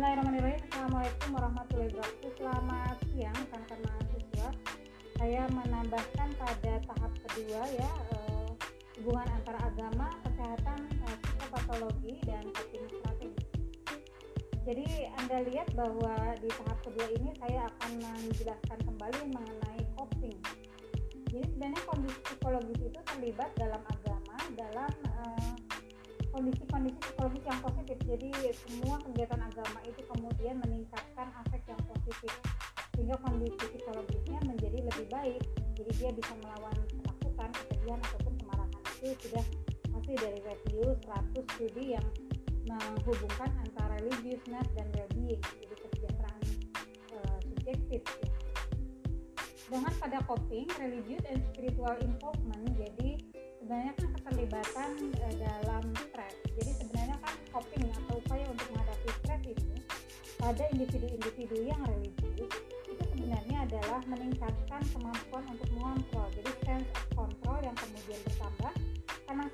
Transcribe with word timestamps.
Bismillahirrahmanirrahim. 0.00 0.64
Assalamualaikum 0.64 1.28
warahmatullahi 1.36 1.92
wabarakatuh. 1.92 2.32
Selamat 2.40 2.96
siang 3.12 3.36
rekan-rekan 3.36 3.80
mahasiswa. 3.84 4.48
Saya 5.20 5.42
menambahkan 5.52 6.28
pada 6.40 6.72
tahap 6.88 7.12
kedua 7.28 7.62
ya 7.68 7.90
eh, 8.16 8.48
Hubungan 8.96 9.28
antara 9.28 9.60
agama, 9.60 10.08
kesehatan, 10.24 10.88
eh, 11.04 11.16
psikopatologi, 11.20 12.16
dan 12.24 12.48
strategi 12.48 12.96
Jadi 14.64 14.88
Anda 15.20 15.36
lihat 15.52 15.68
bahwa 15.76 16.32
di 16.40 16.48
tahap 16.48 16.80
kedua 16.80 17.06
ini 17.20 17.36
saya 17.36 17.68
akan 17.68 18.00
menjelaskan 18.00 18.78
kembali 18.80 19.20
mengenai 19.36 19.84
coping. 20.00 20.40
Jadi 21.28 21.44
sebenarnya 21.44 21.82
kondisi 21.84 22.16
psikologis 22.24 22.80
itu 22.88 23.00
terlibat 23.04 23.52
dalam 23.52 23.84
agama 23.84 24.36
dalam 24.56 24.92
eh, 25.12 25.52
kondisi-kondisi 26.30 26.98
psikologis 27.02 27.44
yang 27.46 27.60
positif. 27.62 27.98
Jadi 28.06 28.30
semua 28.54 28.96
kegiatan 29.02 29.40
agama 29.42 29.78
itu 29.86 30.00
kemudian 30.06 30.56
meningkatkan 30.62 31.28
aspek 31.44 31.62
yang 31.66 31.82
positif. 31.90 32.32
Sehingga 32.94 33.16
kondisi 33.22 33.58
psikologisnya 33.58 34.38
menjadi 34.46 34.78
lebih 34.86 35.06
baik. 35.10 35.42
Jadi 35.78 35.90
dia 35.98 36.10
bisa 36.14 36.32
melawan 36.42 36.74
ketakutan 36.88 37.50
kesedihan 37.54 37.98
ataupun 38.10 38.32
kemarahan. 38.40 38.70
Itu 39.00 39.14
sudah 39.26 39.44
hasil 39.94 40.16
dari 40.16 40.38
review 40.42 40.84
100 41.06 41.52
studi 41.54 41.84
yang 41.98 42.06
menghubungkan 42.68 43.50
antara 43.66 43.98
religiousness 44.04 44.66
dan 44.78 44.86
well-being 44.94 45.42
jadi 45.42 45.74
kesejahteraan 45.74 46.42
uh, 47.16 47.38
subjektif. 47.42 48.02
Dengan 49.70 49.94
pada 50.02 50.18
coping 50.26 50.66
religious 50.82 51.22
and 51.30 51.40
spiritual 51.54 51.94
involvement 52.02 52.66
jadi 52.74 53.22
sebenarnya 53.70 53.94
kan 54.02 54.10
keterlibatan 54.18 54.90
e, 55.14 55.26
dalam 55.46 55.84
stres. 55.94 56.34
Jadi 56.58 56.72
sebenarnya 56.74 57.16
kan 57.22 57.34
coping 57.54 57.86
atau 57.86 58.18
upaya 58.18 58.42
untuk 58.50 58.66
menghadapi 58.74 59.08
stres 59.22 59.42
itu 59.46 59.66
pada 60.42 60.64
individu-individu 60.74 61.70
yang 61.70 61.78
religius 61.86 62.50
itu 62.90 63.04
sebenarnya 63.14 63.70
adalah 63.70 64.02
meningkatkan 64.10 64.82
kemampuan 64.90 65.46
untuk 65.54 65.70
mengontrol. 65.70 66.26
Jadi 66.34 66.50
sense 66.66 66.90
of 66.98 67.06
control 67.14 67.62
yang 67.62 67.76
kemudian 67.78 68.18
bertambah. 68.26 68.74
Karena 69.06 69.44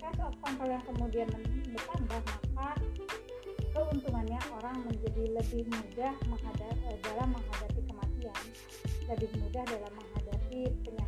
sense 0.00 0.20
of 0.24 0.34
control 0.40 0.68
yang 0.72 0.84
kemudian 0.88 1.28
bertambah, 1.68 2.20
maka 2.32 2.80
keuntungannya 3.76 4.40
orang 4.56 4.88
menjadi 4.88 5.36
lebih 5.36 5.68
mudah 5.68 6.16
menghadap, 6.32 6.76
e, 6.80 6.96
dalam 7.12 7.28
menghadapi 7.28 7.80
kematian, 7.84 8.40
lebih 9.04 9.28
mudah 9.36 9.68
dalam 9.68 9.92
menghadapi 9.92 10.64
penyakit 10.80 11.05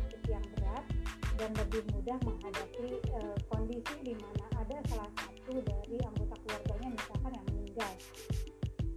dan 1.39 1.55
lebih 1.55 1.87
mudah 1.95 2.19
menghadapi 2.27 2.99
e, 2.99 3.19
kondisi 3.47 3.95
di 4.03 4.11
mana 4.19 4.45
ada 4.59 4.75
salah 4.91 5.07
satu 5.15 5.55
dari 5.63 5.95
anggota 6.03 6.35
keluarganya 6.43 6.89
misalkan 6.99 7.31
yang 7.31 7.47
meninggal. 7.55 7.93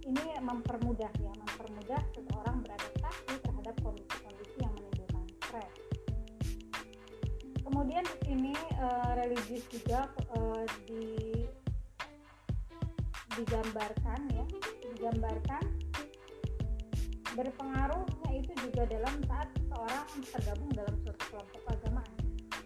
Ini 0.03 0.25
mempermudah 0.43 1.11
ya, 1.23 1.31
mempermudah 1.39 2.01
seseorang 2.11 2.59
beradaptasi 2.67 3.33
terhadap 3.39 3.75
kondisi-kondisi 3.79 4.57
yang 4.59 4.73
menimbulkan 4.75 5.25
stres. 5.39 5.73
Kemudian 7.63 8.03
di 8.03 8.17
sini 8.27 8.53
e, 8.75 8.87
religius 9.23 9.63
juga 9.71 10.11
e, 10.35 10.39
di 10.83 11.07
digambarkan 13.39 14.19
ya, 14.35 14.45
digambarkan 14.93 15.63
berpengaruhnya 17.33 18.29
itu 18.35 18.53
juga 18.69 18.85
dalam 18.85 19.15
saat 19.25 19.49
seorang 19.65 20.05
tergabung 20.29 20.69
dalam 20.75 20.95
suatu 21.01 21.23
kelompok 21.33 21.62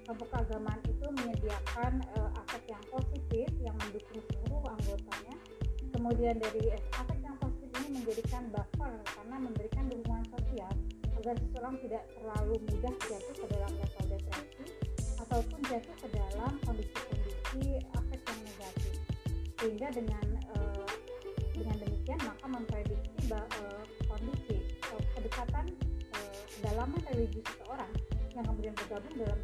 kelompok 0.07 0.39
keagamaan 0.39 0.79
itu 0.87 1.03
menyediakan 1.19 1.99
uh, 2.15 2.31
aspek 2.39 2.63
yang 2.71 2.83
positif 2.87 3.47
yang 3.59 3.75
mendukung 3.75 4.23
seluruh 4.23 4.63
anggotanya. 4.71 5.35
Kemudian 5.91 6.39
dari 6.39 6.63
aspek 6.95 7.19
yang 7.27 7.35
positif 7.43 7.67
ini 7.83 7.99
menjadikan 7.99 8.47
buffer 8.55 8.95
karena 9.03 9.35
memberikan 9.35 9.83
dukungan 9.91 10.23
sosial 10.31 10.71
agar 11.19 11.35
seseorang 11.35 11.75
tidak 11.83 12.03
terlalu 12.15 12.55
mudah 12.71 12.93
jatuh 13.03 13.35
ke 13.35 13.45
dalam 13.51 13.71
level 13.75 14.05
depresi 14.07 14.65
ataupun 15.19 15.59
jatuh 15.67 15.95
ke 15.99 16.07
dalam 16.15 16.51
kondisi-kondisi 16.63 17.63
aspek 17.91 18.19
yang 18.23 18.39
negatif. 18.47 18.93
Sehingga 19.59 19.87
dengan 19.91 20.25
uh, 20.55 20.87
dengan 21.51 21.75
demikian 21.83 22.19
maka 22.23 22.45
memprediksi 22.47 23.27
uh, 23.35 23.83
kondisi 24.07 24.55
uh, 24.87 25.03
kedekatan 25.19 25.67
kedalaman 26.55 27.01
religi 27.11 27.43
seseorang 27.43 27.91
yang 28.31 28.45
kemudian 28.47 28.73
bergabung 28.77 29.13
dalam 29.19 29.39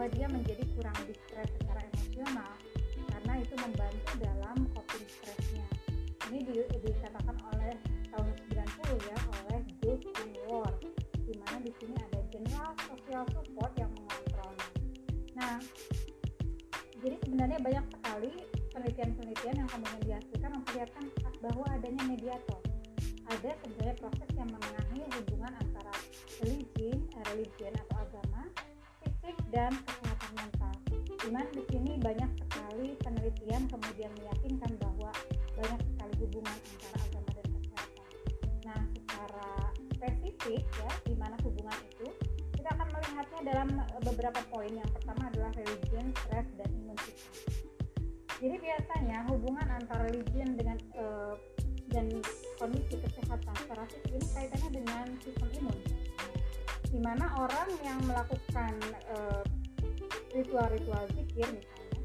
bahwa 0.00 0.16
dia 0.16 0.32
menjadi 0.32 0.64
kurang 0.72 0.96
distres 1.04 1.52
secara 1.60 1.84
emosional 1.92 2.52
karena 3.12 3.32
itu 3.36 3.52
membantu 3.60 4.12
dalam 4.16 4.56
coping 4.72 5.04
stresnya 5.04 5.66
ini 6.32 6.40
di, 6.40 6.64
dikatakan 6.80 7.36
oleh 7.52 7.76
tahun 8.08 8.32
90 8.48 8.96
ya 8.96 9.18
oleh 9.28 9.60
Youth 9.84 10.08
and 10.24 10.40
War 10.48 10.72
di 11.12 11.36
mana 11.36 11.60
di 11.60 11.68
sini 11.76 12.00
ada 12.00 12.16
general 12.32 12.72
social 12.88 13.28
support 13.28 13.76
yang 13.76 13.92
mengontrolnya 13.92 14.68
nah 15.36 15.60
jadi 17.04 17.16
sebenarnya 17.20 17.58
banyak 17.60 17.84
sekali 17.92 18.32
penelitian-penelitian 18.72 19.56
yang 19.60 19.68
kemudian 19.68 20.00
dihasilkan 20.00 20.50
memperlihatkan 20.56 21.04
bahwa 21.44 21.64
adanya 21.76 22.02
mediator. 22.08 22.60
Ada 23.24 23.56
sebenarnya 23.64 23.96
proses 23.96 24.30
yang 24.36 24.48
dan 29.50 29.72
kesehatan 29.86 30.30
mental. 30.38 30.72
Di 31.20 31.28
mana 31.28 31.48
di 31.52 31.62
sini 31.70 31.92
banyak 31.98 32.30
sekali 32.38 32.88
penelitian 33.02 33.62
kemudian 33.68 34.10
meyakinkan 34.18 34.72
bahwa 34.78 35.10
banyak 35.58 35.80
sekali 35.92 36.14
hubungan 36.24 36.56
antara 36.56 36.98
agama 37.04 37.30
dan 37.34 37.46
kesehatan. 37.50 38.08
Nah, 38.64 38.80
secara 38.94 39.48
spesifik 39.94 40.62
ya, 40.64 40.90
di 41.04 41.14
mana 41.18 41.36
hubungan 41.42 41.78
itu 41.90 42.08
kita 42.56 42.68
akan 42.72 42.88
melihatnya 42.94 43.40
dalam 43.44 43.68
beberapa 44.06 44.40
poin. 44.48 44.72
Yang 44.72 44.90
pertama 44.96 45.22
adalah 45.28 45.50
religion, 45.58 46.06
stress, 46.24 46.46
dan 46.56 46.70
imun. 46.70 46.98
Jadi 48.40 48.56
biasanya 48.56 49.18
hubungan 49.28 49.68
antara 49.68 50.08
religion 50.08 50.56
dengan 50.56 50.80
uh, 50.96 51.36
dan 51.90 52.06
kondisi 52.56 53.02
kesehatan 53.02 53.54
secara 53.58 53.84
ini 54.14 54.26
kaitannya 54.30 54.70
dengan 54.70 55.06
sistem 55.20 55.48
imun 55.58 55.78
di 56.90 56.98
mana 56.98 57.26
orang 57.38 57.70
yang 57.86 57.98
melakukan 58.02 58.74
ritual-ritual 60.34 61.06
uh, 61.06 61.12
zikir 61.14 61.46
misalnya 61.46 61.98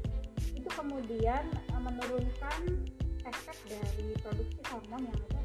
itu 0.54 0.68
kemudian 0.70 1.44
uh, 1.74 1.82
menurunkan 1.82 2.86
efek 3.26 3.58
dari 3.66 4.14
produksi 4.22 4.62
hormon 4.70 5.10
yang 5.10 5.18
ada 5.30 5.36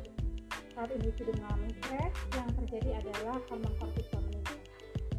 saat 0.72 0.98
individu 0.98 1.36
mengalami 1.36 1.70
stres 1.84 2.16
yang 2.32 2.50
terjadi 2.56 2.90
adalah 3.04 3.38
hormon 3.52 3.74
kortisol 3.76 4.24
meningkat. 4.24 4.60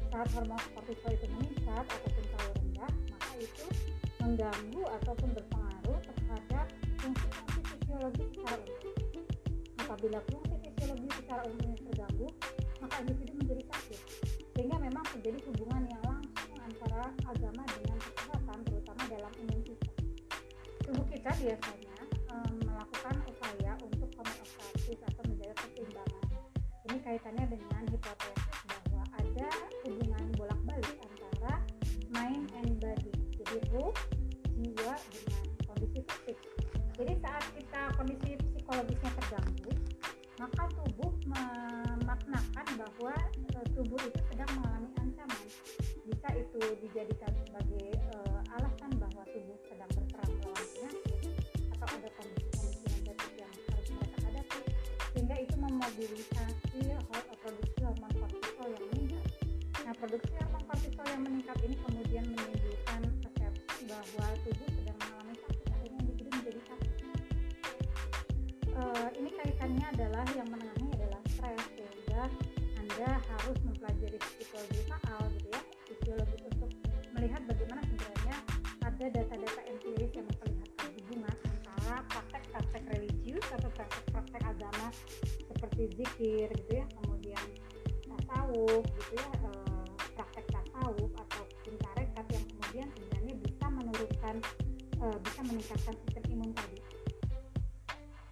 Saat 0.08 0.28
hormon 0.32 0.58
kortisol 0.72 1.10
itu 1.12 1.26
meningkat 1.28 1.84
ataupun 1.86 2.24
terlalu 2.32 2.52
rendah 2.56 2.92
maka 3.12 3.32
itu 3.36 3.66
mengganggu 4.18 4.82
ataupun 5.02 5.28
berpengaruh 5.36 5.98
terhadap 6.02 6.66
fungsi-fungsi 7.04 7.60
fisiologis 7.68 8.28
secara 8.32 8.58
umum. 8.64 8.94
Apabila 9.76 10.18
fungsi 10.32 10.54
fisiologi 10.66 11.08
secara 11.20 11.42
umum 11.44 11.70
terganggu, 11.76 12.28
maka 12.80 12.94
individu 13.04 13.41
sakit. 13.92 14.00
Sehingga 14.56 14.76
memang 14.80 15.04
terjadi 15.12 15.38
hubungan 15.52 15.84
yang 15.88 16.02
langsung 16.04 16.56
antara 16.64 17.12
agama 17.28 17.62
dengan 17.76 17.98
kesehatan, 18.00 18.58
terutama 18.64 19.02
dalam 19.08 19.32
imun 19.44 19.60
sistem. 19.64 19.94
Tubuh 20.82 21.06
kita 21.08 21.30
biasanya 21.40 21.96
um, 22.32 22.52
melakukan 22.64 23.16
upaya 23.28 23.72
untuk 23.84 24.08
homeostasis 24.16 24.98
atau 25.12 25.22
menjaga 25.28 25.54
keseimbangan. 25.60 26.24
Ini 26.90 26.98
kaitannya 27.04 27.46
dengan 27.46 27.82
hipotesis 27.88 28.58
bahwa 28.66 29.02
ada 29.16 29.48
hubungan 29.86 30.24
bolak-balik 30.34 30.96
antara 31.00 31.54
mind 32.12 32.48
and 32.58 32.80
body. 32.80 33.12
Jadi 33.38 33.56
ruh, 33.72 33.94
jiwa 34.56 34.94
dengan 35.12 35.44
kondisi 35.68 36.00
fisik. 36.02 36.38
Jadi 36.92 37.12
saat 37.24 37.44
kita 37.56 37.82
kondisi 37.96 38.36
psikologisnya 38.36 39.10
terganggu, 39.16 39.72
maka 40.36 40.62
itu 46.36 46.60
dijadikan 46.82 47.32
sebagai 47.44 47.86
e, 47.96 48.16
alasan 48.52 48.92
bahwa 48.96 49.22
tubuh 49.28 49.58
sedang 49.68 49.90
berperang 49.92 50.32
melawan 50.40 50.66
penyakit 50.72 51.34
atau 51.76 51.86
ada 51.92 52.08
kondisi-kondisi 52.16 53.30
yang 53.36 53.52
harus 53.52 53.88
mereka 53.92 54.18
hadapi, 54.26 54.60
sehingga 55.12 55.36
itu 55.40 55.54
memobilisasi 55.58 56.82
produksi 57.42 57.80
hormon 57.82 58.12
kortisol 58.16 58.68
yang 58.70 58.84
meningkat. 58.94 59.24
Nah, 59.82 59.94
produksi 59.98 60.32
hormon 60.38 60.62
kortisol 60.70 61.06
yang 61.10 61.22
meningkat 61.26 61.58
ini 61.66 61.76
kemudian 61.82 62.24
menimbulkan 62.30 63.00
persepsi 63.20 63.80
bahwa 63.90 64.26
tubuh 64.46 64.68
sedang 64.78 64.98
mengalami 65.02 65.34
sakit, 65.36 65.66
akhirnya 65.74 66.00
menjadi 66.06 66.60
sakit 66.70 66.92
uh, 68.82 69.08
ini 69.16 69.30
kaitannya 69.36 69.86
adalah 69.94 70.26
yang 70.36 70.48
karena 81.92 82.08
praktek-praktek 82.08 82.82
religius 82.88 83.44
atau 83.52 83.68
praktek-praktek 83.76 84.42
agama 84.48 84.88
seperti 85.44 85.92
zikir 85.92 86.48
gitu 86.48 86.80
ya 86.80 86.88
kemudian 86.96 87.44
tasawuf 88.08 88.84
gitu 88.96 89.12
ya 89.20 89.28
eh, 89.28 89.84
praktek 90.16 90.48
tasawuf 90.48 91.12
atau 91.20 91.44
tarekat 91.68 92.26
yang 92.32 92.44
kemudian 92.48 92.88
sebenarnya 92.96 93.34
bisa 93.44 93.66
menurunkan 93.68 94.34
eh, 95.04 95.16
bisa 95.20 95.40
meningkatkan 95.44 95.94
sistem 96.08 96.24
imun 96.32 96.50
tadi. 96.56 96.80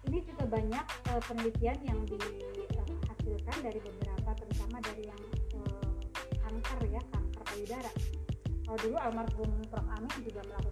Ini 0.09 0.17
juga 0.25 0.43
banyak 0.49 0.85
eh, 1.13 1.21
penelitian 1.29 1.77
yang 1.85 1.99
dihasilkan 2.09 3.57
dari 3.61 3.77
beberapa 3.77 4.29
terutama 4.41 4.81
dari 4.81 5.05
yang 5.05 5.21
kanker 6.41 6.81
ya 6.89 7.01
kanker 7.13 7.43
payudara. 7.45 7.91
Kalau 8.65 8.77
dulu 8.81 8.97
almarhum 8.97 9.53
Prof. 9.69 9.85
Amin 9.85 10.17
juga 10.25 10.41
melakukan 10.49 10.70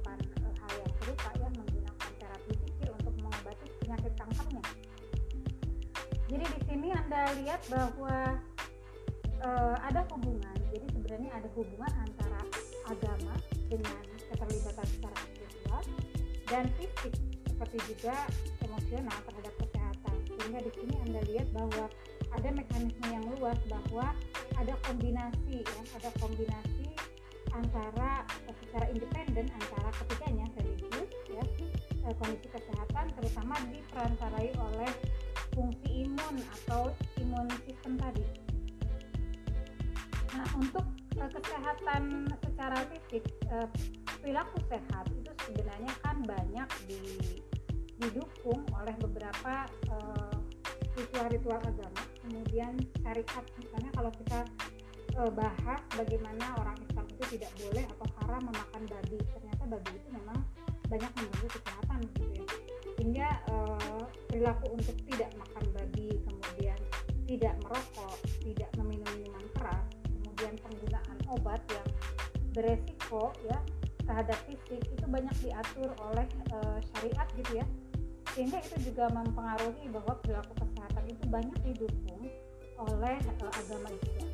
sini 6.80 6.96
anda 6.96 7.28
lihat 7.44 7.60
bahwa 7.68 8.40
uh, 9.44 9.76
ada 9.84 10.00
hubungan. 10.16 10.56
Jadi 10.72 10.88
sebenarnya 10.96 11.28
ada 11.36 11.52
hubungan 11.52 11.92
antara 12.08 12.40
agama 12.88 13.36
dengan 13.68 14.00
keterlibatan 14.32 14.88
secara 14.88 15.18
spiritual 15.28 15.84
dan 16.48 16.64
fisik 16.80 17.20
seperti 17.52 17.78
juga 17.84 18.16
emosional 18.64 19.18
terhadap 19.28 19.54
kesehatan. 19.60 20.16
Sehingga 20.24 20.60
di 20.64 20.72
sini 20.72 20.96
anda 21.04 21.20
lihat 21.28 21.52
bahwa 21.52 21.92
ada 22.32 22.50
mekanisme 22.56 23.08
yang 23.12 23.28
luas 23.36 23.60
bahwa 23.68 24.16
ada 24.56 24.74
kombinasi 24.88 25.60
ya 25.60 25.84
ada 26.00 26.10
kombinasi 26.24 26.96
antara 27.52 28.24
secara 28.64 28.88
independen 28.96 29.52
antara 29.52 29.92
ketiganya 30.00 30.48
religius 30.56 31.12
ya 31.28 31.44
eh, 32.08 32.16
kondisi 32.16 32.48
kesehatan 32.48 33.12
terutama 33.20 33.60
diperantarai 33.68 34.56
oleh 34.56 34.92
atau 36.38 36.94
imun 37.18 37.48
sistem 37.66 37.98
tadi 37.98 38.50
Nah, 40.40 40.48
untuk 40.56 40.86
uh, 41.20 41.30
kesehatan 41.36 42.30
secara 42.46 42.78
fisik, 42.88 43.26
uh, 43.50 43.66
perilaku 44.22 44.62
sehat 44.70 45.10
itu 45.12 45.32
sebenarnya 45.44 45.92
kan 46.06 46.22
banyak 46.22 46.70
di, 46.86 47.02
didukung 47.98 48.62
oleh 48.78 48.96
beberapa 49.04 49.66
ritual-ritual 50.96 51.60
uh, 51.60 51.70
agama. 51.76 52.04
Kemudian 52.24 52.78
syariat, 53.02 53.44
misalnya 53.58 53.92
kalau 53.92 54.12
kita 54.16 54.40
bahas 55.36 55.84
bagaimana 56.00 56.56
orang 56.64 56.80
Islam 56.80 57.04
itu 57.12 57.36
tidak 57.36 57.52
boleh 57.60 57.84
atau 57.84 58.08
haram 58.24 58.40
memakan 58.40 58.84
babi, 58.88 59.20
ternyata 59.20 59.64
babi 59.68 59.92
itu 60.00 60.10
memang 60.16 60.40
banyak 60.88 61.12
mengganggu 61.12 61.50
kesehatan 61.60 62.00
gitu 62.16 62.24
ya. 62.40 62.46
Sehingga 62.96 63.28
perilaku 64.32 64.80
untuk 64.80 64.96
tidak 65.12 65.28
makan 65.36 65.66
babi, 65.76 66.19
tidak 67.30 67.54
merokok, 67.62 68.18
tidak 68.42 68.70
meminum 68.82 69.06
minuman 69.22 69.46
keras, 69.54 69.86
kemudian 70.02 70.54
penggunaan 70.66 71.18
obat 71.30 71.62
yang 71.70 71.90
beresiko 72.58 73.30
ya 73.46 73.62
terhadap 74.02 74.34
fisik 74.50 74.82
itu 74.82 75.06
banyak 75.06 75.36
diatur 75.46 75.94
oleh 76.10 76.26
e, 76.50 76.58
syariat 76.90 77.30
gitu 77.38 77.62
ya 77.62 77.66
sehingga 78.34 78.58
itu 78.66 78.90
juga 78.90 79.06
mempengaruhi 79.14 79.86
bahwa 79.94 80.18
perilaku 80.26 80.58
kesehatan 80.58 81.06
itu 81.06 81.24
banyak 81.30 81.58
didukung 81.62 82.26
oleh 82.82 83.18
e, 83.22 83.46
agama 83.46 83.90
Islam. 83.94 84.30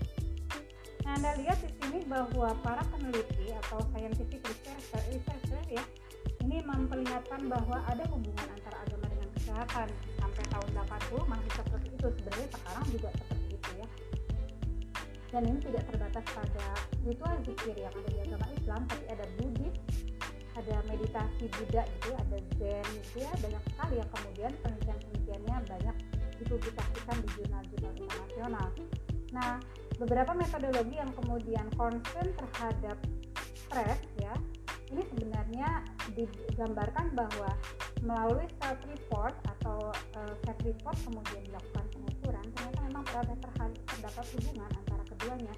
Nah, 1.04 1.12
Anda 1.20 1.32
lihat 1.38 1.60
di 1.60 1.70
sini 1.84 2.00
bahwa 2.08 2.56
para 2.64 2.82
peneliti 2.96 3.52
atau 3.52 3.84
scientific 3.92 4.40
researcher, 4.40 5.04
researcher 5.12 5.62
ya, 5.68 5.84
ini 6.48 6.64
memperlihatkan 6.64 7.52
bahwa 7.52 7.78
ada 7.92 8.08
hubungan 8.08 8.48
antara 8.56 8.88
agama 8.88 9.06
dengan 9.12 9.30
kesehatan 9.36 9.88
tahun 10.56 10.70
80 11.12 11.28
masih 11.28 11.52
seperti 11.52 11.88
itu. 11.92 12.08
Sebenarnya 12.08 12.48
sekarang 12.56 12.86
juga 12.88 13.10
seperti 13.12 13.48
itu 13.52 13.72
ya. 13.76 13.88
Dan 15.36 15.42
ini 15.52 15.60
tidak 15.60 15.84
terbatas 15.92 16.26
pada 16.32 16.68
ritual 17.04 17.36
zikir 17.44 17.76
yang 17.76 17.92
ada 17.92 18.10
di 18.10 18.20
agama 18.24 18.48
Islam 18.56 18.82
tapi 18.88 19.06
ada 19.12 19.26
Buddhis 19.36 19.76
ada 20.56 20.76
meditasi 20.88 21.52
Buddha 21.52 21.84
gitu 21.84 22.08
ya, 22.16 22.18
ada 22.24 22.40
Zen 22.56 22.86
gitu 23.04 23.16
ya. 23.20 23.32
Banyak 23.44 23.64
sekali 23.68 23.96
yang 24.00 24.10
kemudian 24.16 24.52
penelitian-penelitiannya 24.64 25.56
banyak 25.68 25.96
dipublikasikan 26.40 27.18
di 27.20 27.28
jurnal-jurnal 27.36 27.94
internasional. 28.00 28.68
Nah 29.36 29.52
beberapa 30.00 30.32
metodologi 30.32 30.96
yang 30.96 31.12
kemudian 31.20 31.68
concern 31.76 32.32
terhadap 32.40 32.98
stres 33.68 34.00
ya 34.24 34.36
ini 34.94 35.02
sebenarnya 35.12 35.70
digambarkan 36.14 37.12
bahwa 37.18 37.50
melalui 38.06 38.46
self 38.62 38.80
report 38.86 39.34
atau 39.66 39.90
uh, 40.22 40.34
report 40.62 40.94
kemudian 41.02 41.42
dilakukan 41.42 41.86
pengukuran 41.90 42.46
ternyata 42.54 42.80
memang 42.86 43.02
terdapat 43.02 44.26
hubungan 44.38 44.70
antara 44.70 45.04
keduanya 45.10 45.54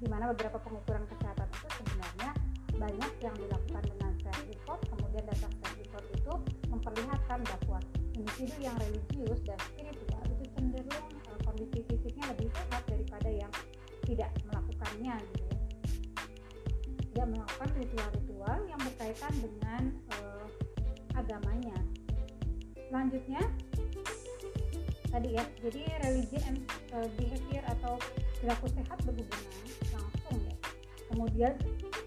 di 0.00 0.08
mana 0.08 0.32
beberapa 0.32 0.56
pengukuran 0.64 1.04
kesehatan 1.04 1.44
itu 1.52 1.68
sebenarnya 1.76 2.30
banyak 2.80 3.12
yang 3.20 3.36
dilakukan 3.36 3.84
dengan 3.92 4.12
self 4.24 4.40
report 4.48 4.80
kemudian 4.88 5.24
data 5.28 5.48
self 5.52 5.74
report 5.76 6.04
itu 6.16 6.34
memperlihatkan 6.72 7.38
bahwa 7.44 7.78
individu 8.16 8.56
yang 8.64 8.76
religius 8.80 9.40
dan 9.44 9.60
spiritual 9.68 10.24
itu 10.32 10.44
cenderung 10.56 11.08
uh, 11.28 11.38
kondisi 11.44 11.84
fisiknya 11.84 12.24
lebih 12.32 12.48
sehat 12.56 12.82
daripada 12.88 13.28
yang 13.28 13.52
tidak 14.08 14.32
melakukannya 14.48 15.14
gitu 15.28 15.44
ya. 15.44 15.60
Tidak 17.12 17.26
melakukan 17.28 17.70
ritual-ritual 17.76 18.58
yang 18.64 18.80
berkaitan 18.80 19.34
dengan 19.44 19.82
uh, 20.16 20.48
agamanya 21.20 21.76
selanjutnya 22.92 23.40
tadi 25.08 25.28
ya 25.32 25.44
jadi 25.64 25.82
religion 26.04 26.44
and 26.44 26.60
uh, 26.92 27.08
behavior 27.16 27.64
atau 27.72 27.96
perilaku 28.36 28.68
sehat 28.68 29.00
berhubungan 29.08 29.52
langsung 29.96 30.38
ya. 30.44 30.54
Kemudian 31.08 31.52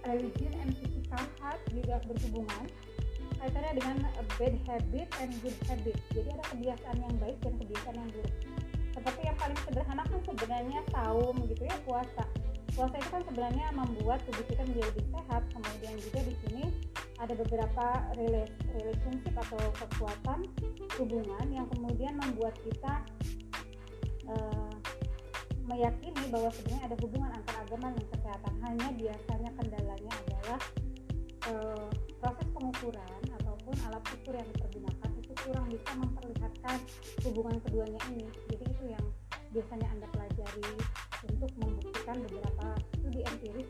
religion 0.06 0.54
and 0.62 0.78
physical 0.78 1.26
health 1.42 1.64
juga 1.74 1.98
berhubungan 2.06 2.66
kaitannya 3.42 3.74
dengan 3.82 3.98
bad 4.38 4.56
habit 4.70 5.10
and 5.26 5.34
good 5.42 5.58
habit. 5.66 5.98
Jadi 6.14 6.30
ada 6.38 6.46
kebiasaan 6.54 6.98
yang 7.02 7.16
baik 7.18 7.38
dan 7.42 7.54
kebiasaan 7.58 7.96
yang 7.98 8.10
buruk. 8.14 8.34
Seperti 8.94 9.22
yang 9.26 9.38
paling 9.42 9.60
sederhana 9.66 10.04
kan 10.06 10.22
sebenarnya 10.22 10.80
saum 10.94 11.36
gitu 11.50 11.64
ya 11.66 11.76
puasa. 11.86 12.24
Puasa 12.78 12.96
itu 13.02 13.10
kan 13.10 13.24
sebenarnya 13.26 13.66
membuat 13.74 14.22
tubuh 14.30 14.46
kita 14.54 14.62
menjadi 14.70 14.86
lebih 14.94 15.06
sehat 15.18 15.42
kemudian 15.50 15.95
ada 17.26 17.34
beberapa 17.42 17.86
relationship 18.78 19.34
atau 19.34 19.58
kekuatan 19.74 20.46
hubungan 21.02 21.46
yang 21.50 21.66
kemudian 21.74 22.14
membuat 22.22 22.54
kita 22.62 23.02
uh, 24.30 24.74
meyakini 25.66 26.30
bahwa 26.30 26.54
sebenarnya 26.54 26.94
ada 26.94 26.98
hubungan 27.02 27.32
antara 27.34 27.58
agama 27.66 27.88
dan 27.98 28.06
kesehatan. 28.14 28.54
Hanya 28.62 28.88
biasanya 28.94 29.50
kendalanya 29.58 30.14
adalah 30.22 30.60
uh, 31.50 31.90
proses 32.22 32.48
pengukuran 32.54 33.22
ataupun 33.42 33.74
alat 33.90 34.06
ukur 34.22 34.34
yang 34.38 34.50
dipergunakan 34.54 35.10
itu 35.18 35.34
kurang 35.42 35.66
bisa 35.74 35.92
memperlihatkan 35.98 36.78
hubungan 37.26 37.58
keduanya 37.66 38.02
ini. 38.14 38.30
Jadi 38.54 38.66
itu 38.70 38.84
yang 38.94 39.06
biasanya 39.50 39.88
anda 39.98 40.08
pelajari 40.14 40.70
untuk 41.26 41.50
membuktikan 41.58 42.22
beberapa 42.22 42.68
studi 43.02 43.26
empiris 43.26 43.70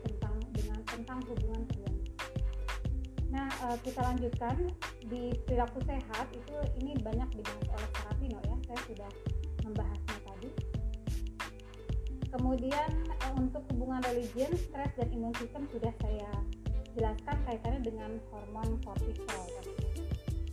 uh, 3.65 3.77
kita 3.81 3.99
lanjutkan 4.05 4.55
di 5.09 5.33
perilaku 5.45 5.81
sehat 5.89 6.27
itu 6.31 6.55
ini 6.81 6.93
banyak 7.01 7.29
dibahas 7.33 7.67
oleh 7.73 7.89
Sarapino 7.97 8.39
ya. 8.45 8.55
Saya 8.69 8.79
sudah 8.85 9.11
membahasnya 9.65 10.17
tadi. 10.21 10.49
Kemudian 12.29 12.91
uh, 13.25 13.33
untuk 13.39 13.63
hubungan 13.73 14.01
religion, 14.05 14.51
stres 14.53 14.91
dan 14.97 15.09
imun 15.09 15.33
sistem 15.41 15.65
sudah 15.73 15.93
saya 16.03 16.31
jelaskan 16.93 17.37
kaitannya 17.49 17.81
dengan 17.81 18.11
hormon 18.29 18.77
kortisol. 18.85 19.49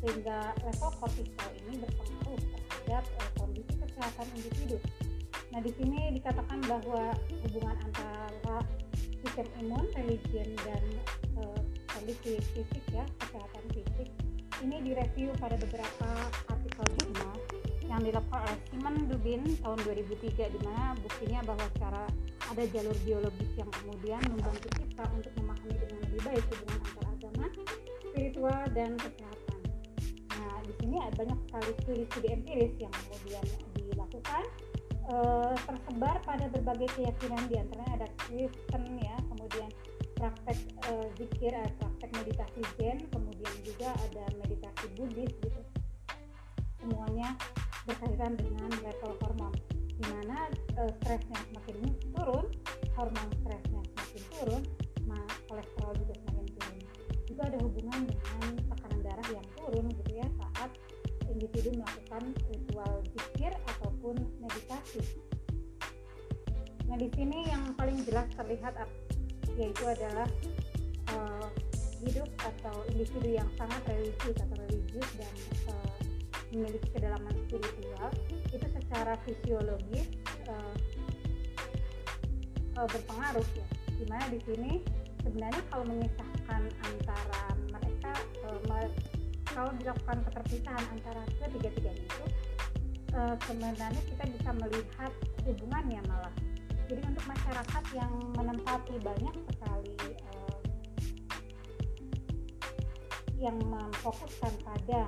Sehingga 0.03 0.57
level 0.67 0.91
kortisol 0.99 1.53
ini 1.69 1.79
berpengaruh 1.85 2.41
terhadap 2.41 3.05
uh, 3.21 3.31
kondisi 3.37 3.75
kesehatan 3.77 4.27
individu. 4.35 4.79
Nah, 5.53 5.61
di 5.61 5.69
sini 5.77 6.17
dikatakan 6.17 6.65
bahwa 6.65 7.13
hubungan 7.45 7.77
antara 7.85 8.65
sistem 9.21 9.47
imun, 9.61 9.85
religion 10.01 10.49
dan 10.65 10.85
uh, 11.37 11.61
kondisi 12.03 12.35
fisik 12.51 12.83
ya 12.91 13.07
kesehatan 13.23 13.63
fisik 13.71 14.11
ini 14.67 14.91
direview 14.91 15.31
pada 15.39 15.55
beberapa 15.55 16.11
artikel 16.51 16.83
jurnal 16.99 17.39
yang 17.87 18.03
dilakukan 18.03 18.43
oleh 18.43 18.59
Simon 18.67 19.07
Dubin 19.07 19.43
tahun 19.63 19.79
2003 19.87 20.35
di 20.51 20.61
mana 20.67 20.99
buktinya 20.99 21.47
bahwa 21.47 21.63
secara 21.79 22.03
ada 22.51 22.63
jalur 22.75 22.97
biologis 23.07 23.51
yang 23.55 23.71
kemudian 23.71 24.19
membantu 24.35 24.67
kita 24.83 25.07
untuk 25.15 25.31
memahami 25.39 25.79
dengan 25.79 25.99
lebih 26.03 26.21
baik 26.27 26.45
hubungan 26.51 26.79
antara 26.83 27.11
agama, 27.15 27.47
spiritual 28.03 28.63
dan 28.75 28.91
kesehatan. 28.99 29.59
Nah, 30.27 30.59
di 30.67 30.73
sini 30.83 30.97
ada 30.99 31.15
banyak 31.23 31.39
sekali 31.47 31.71
studi-studi 31.87 32.29
empiris 32.35 32.75
yang 32.83 32.95
kemudian 32.99 33.45
dilakukan 33.79 34.45
e, 35.07 35.17
tersebar 35.55 36.17
pada 36.27 36.45
berbagai 36.51 36.89
keyakinan 36.99 37.47
di 37.47 37.63
antaranya 37.63 37.95
ada 38.03 38.09
Kristen 38.27 38.83
ya, 38.99 39.17
kemudian 39.31 39.71
praktek 40.23 40.59
uh, 40.87 41.07
zikir, 41.19 41.51
uh, 41.51 41.71
praktek 41.83 42.11
meditasi 42.15 42.63
Zen, 42.79 43.03
kemudian 43.11 43.55
juga 43.67 43.91
ada 43.91 44.25
meditasi 44.39 44.87
Buddhis 44.95 45.35
gitu. 45.43 45.61
Semuanya 46.79 47.35
berkaitan 47.91 48.39
dengan 48.39 48.71
level 48.87 49.19
hormon, 49.19 49.51
di 49.75 50.05
mana 50.07 50.47
uh, 50.79 50.91
stresnya 51.03 51.43
semakin 51.51 51.91
turun, 52.15 52.47
hormon 52.95 53.29
stresnya 53.43 53.83
semakin 53.83 54.23
turun 54.31 54.63
kolesterol 55.53 55.93
juga 56.01 56.15
semakin 56.25 56.47
turun 56.57 56.79
juga 57.29 57.43
ada 57.53 57.59
hubungan 57.61 58.01
dengan 58.09 58.53
tekanan 58.73 59.01
darah 59.05 59.29
yang 59.29 59.47
turun 59.61 59.85
gitu 59.93 60.13
ya 60.17 60.27
saat 60.41 60.71
individu 61.29 61.69
melakukan 61.77 62.25
ritual 62.49 62.93
zikir 63.13 63.53
ataupun 63.77 64.17
meditasi 64.41 65.05
nah 66.89 66.97
di 66.97 67.09
sini 67.13 67.49
yang 67.53 67.77
paling 67.77 68.01
jelas 68.09 68.29
terlihat 68.33 68.73
yaitu 69.57 69.85
adalah 69.85 70.29
uh, 71.13 71.49
hidup 72.03 72.29
atau 72.43 72.83
individu 72.91 73.39
yang 73.39 73.49
sangat 73.55 73.79
religius 73.87 74.37
atau 74.43 74.57
religius 74.67 75.09
dan 75.19 75.35
uh, 75.71 75.95
memiliki 76.51 76.89
kedalaman 76.93 77.35
spiritual. 77.47 78.11
Itu 78.51 78.67
secara 78.69 79.15
fisiologis 79.25 80.09
uh, 80.51 80.77
uh, 82.81 82.89
berpengaruh 82.91 83.47
ya. 83.55 83.67
Di 84.03 84.05
mana 84.11 84.25
di 84.29 84.41
sini 84.43 84.83
sebenarnya 85.23 85.63
kalau 85.71 85.85
memisahkan 85.87 86.63
antara 86.83 87.43
mereka 87.71 88.13
uh, 88.51 88.89
kalau 89.53 89.71
dilakukan 89.77 90.19
keterpisahan 90.27 90.85
antara 90.97 91.23
ketiga-tiganya 91.39 92.03
itu 92.03 92.25
uh, 93.15 93.37
sebenarnya 93.47 94.01
kita 94.09 94.25
bisa 94.33 94.51
melihat 94.57 95.13
hubungannya 95.45 96.01
malah 96.09 96.33
untuk 97.23 97.39
masyarakat 97.39 97.85
yang 97.95 98.13
menempati 98.35 98.99
banyak 98.99 99.35
sekali 99.55 99.95
uh, 100.27 100.59
yang 103.39 103.55
memfokuskan 103.63 104.51
pada 104.67 105.07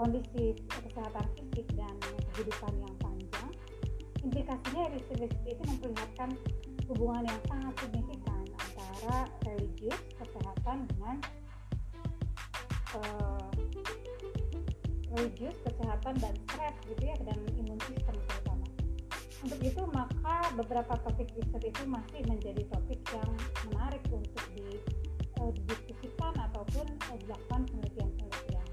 kondisi 0.00 0.56
kesehatan 0.64 1.28
fisik 1.36 1.68
dan 1.76 1.92
kehidupan 2.32 2.72
yang 2.80 2.94
panjang. 3.04 3.50
Implikasinya 4.24 4.88
dari 4.88 5.28
itu 5.44 5.62
memperlihatkan 5.68 6.30
hubungan 6.88 7.28
yang 7.28 7.40
sangat 7.52 7.74
signifikan 7.84 8.42
antara 8.56 9.28
religius 9.44 10.00
kesehatan 10.16 10.88
dengan 10.88 11.16
uh, 12.96 13.48
religius 15.12 15.56
kesehatan 15.68 16.16
dan 16.16 16.32
stres 16.48 16.76
gitu 16.88 17.02
ya 17.04 17.16
dan 17.28 17.38
imun 17.60 17.75
untuk 19.46 19.62
itu 19.62 19.82
maka 19.94 20.50
beberapa 20.58 20.98
topik 21.06 21.30
riset 21.38 21.62
itu 21.70 21.82
masih 21.86 22.20
menjadi 22.26 22.66
topik 22.66 22.98
yang 23.14 23.30
menarik 23.70 24.02
untuk 24.10 24.42
didiskusikan 24.50 26.34
uh, 26.34 26.46
ataupun 26.50 26.82
uh, 26.82 27.16
dilakukan 27.22 27.60
penelitian-penelitian. 27.70 28.66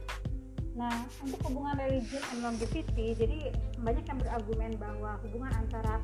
Nah 0.74 1.06
untuk 1.22 1.38
hubungan 1.46 1.78
religion 1.78 2.26
and 2.34 2.42
longevity 2.42 3.14
jadi 3.14 3.54
banyak 3.86 4.02
yang 4.02 4.18
berargumen 4.18 4.72
bahwa 4.82 5.22
hubungan 5.22 5.54
antara 5.54 6.02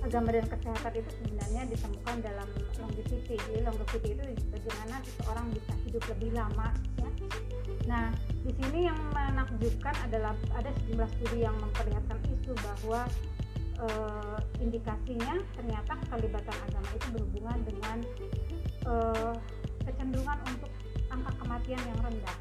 agama 0.00 0.32
dan 0.32 0.48
kesehatan 0.48 0.92
itu 0.96 1.10
sebenarnya 1.20 1.62
ditemukan 1.68 2.16
dalam 2.24 2.48
longevity. 2.80 3.36
Jadi 3.36 3.60
longevity 3.68 4.08
itu 4.16 4.24
bagaimana 4.48 4.96
seseorang 5.04 5.46
bisa 5.52 5.72
hidup 5.84 6.02
lebih 6.16 6.30
lama 6.32 6.72
ya. 6.96 7.10
Nah 7.84 8.08
di 8.48 8.52
sini 8.56 8.88
yang 8.88 8.96
menakjubkan 9.12 9.92
adalah 10.08 10.32
ada 10.56 10.72
sejumlah 10.80 11.08
studi 11.20 11.44
yang 11.44 11.52
memperlihatkan 11.60 12.16
isu 12.32 12.56
bahwa 12.64 13.04
e, 13.80 13.88
indikasinya 14.60 15.40
ternyata 15.56 15.92
keterlibatan 16.04 16.56
agama 16.68 16.88
itu 16.92 17.06
berhubungan 17.16 17.58
dengan 17.64 17.98
e, 18.84 18.92
kecenderungan 19.88 20.38
untuk 20.46 20.70
angka 21.10 21.32
kematian 21.40 21.82
yang 21.82 22.00
rendah. 22.04 22.38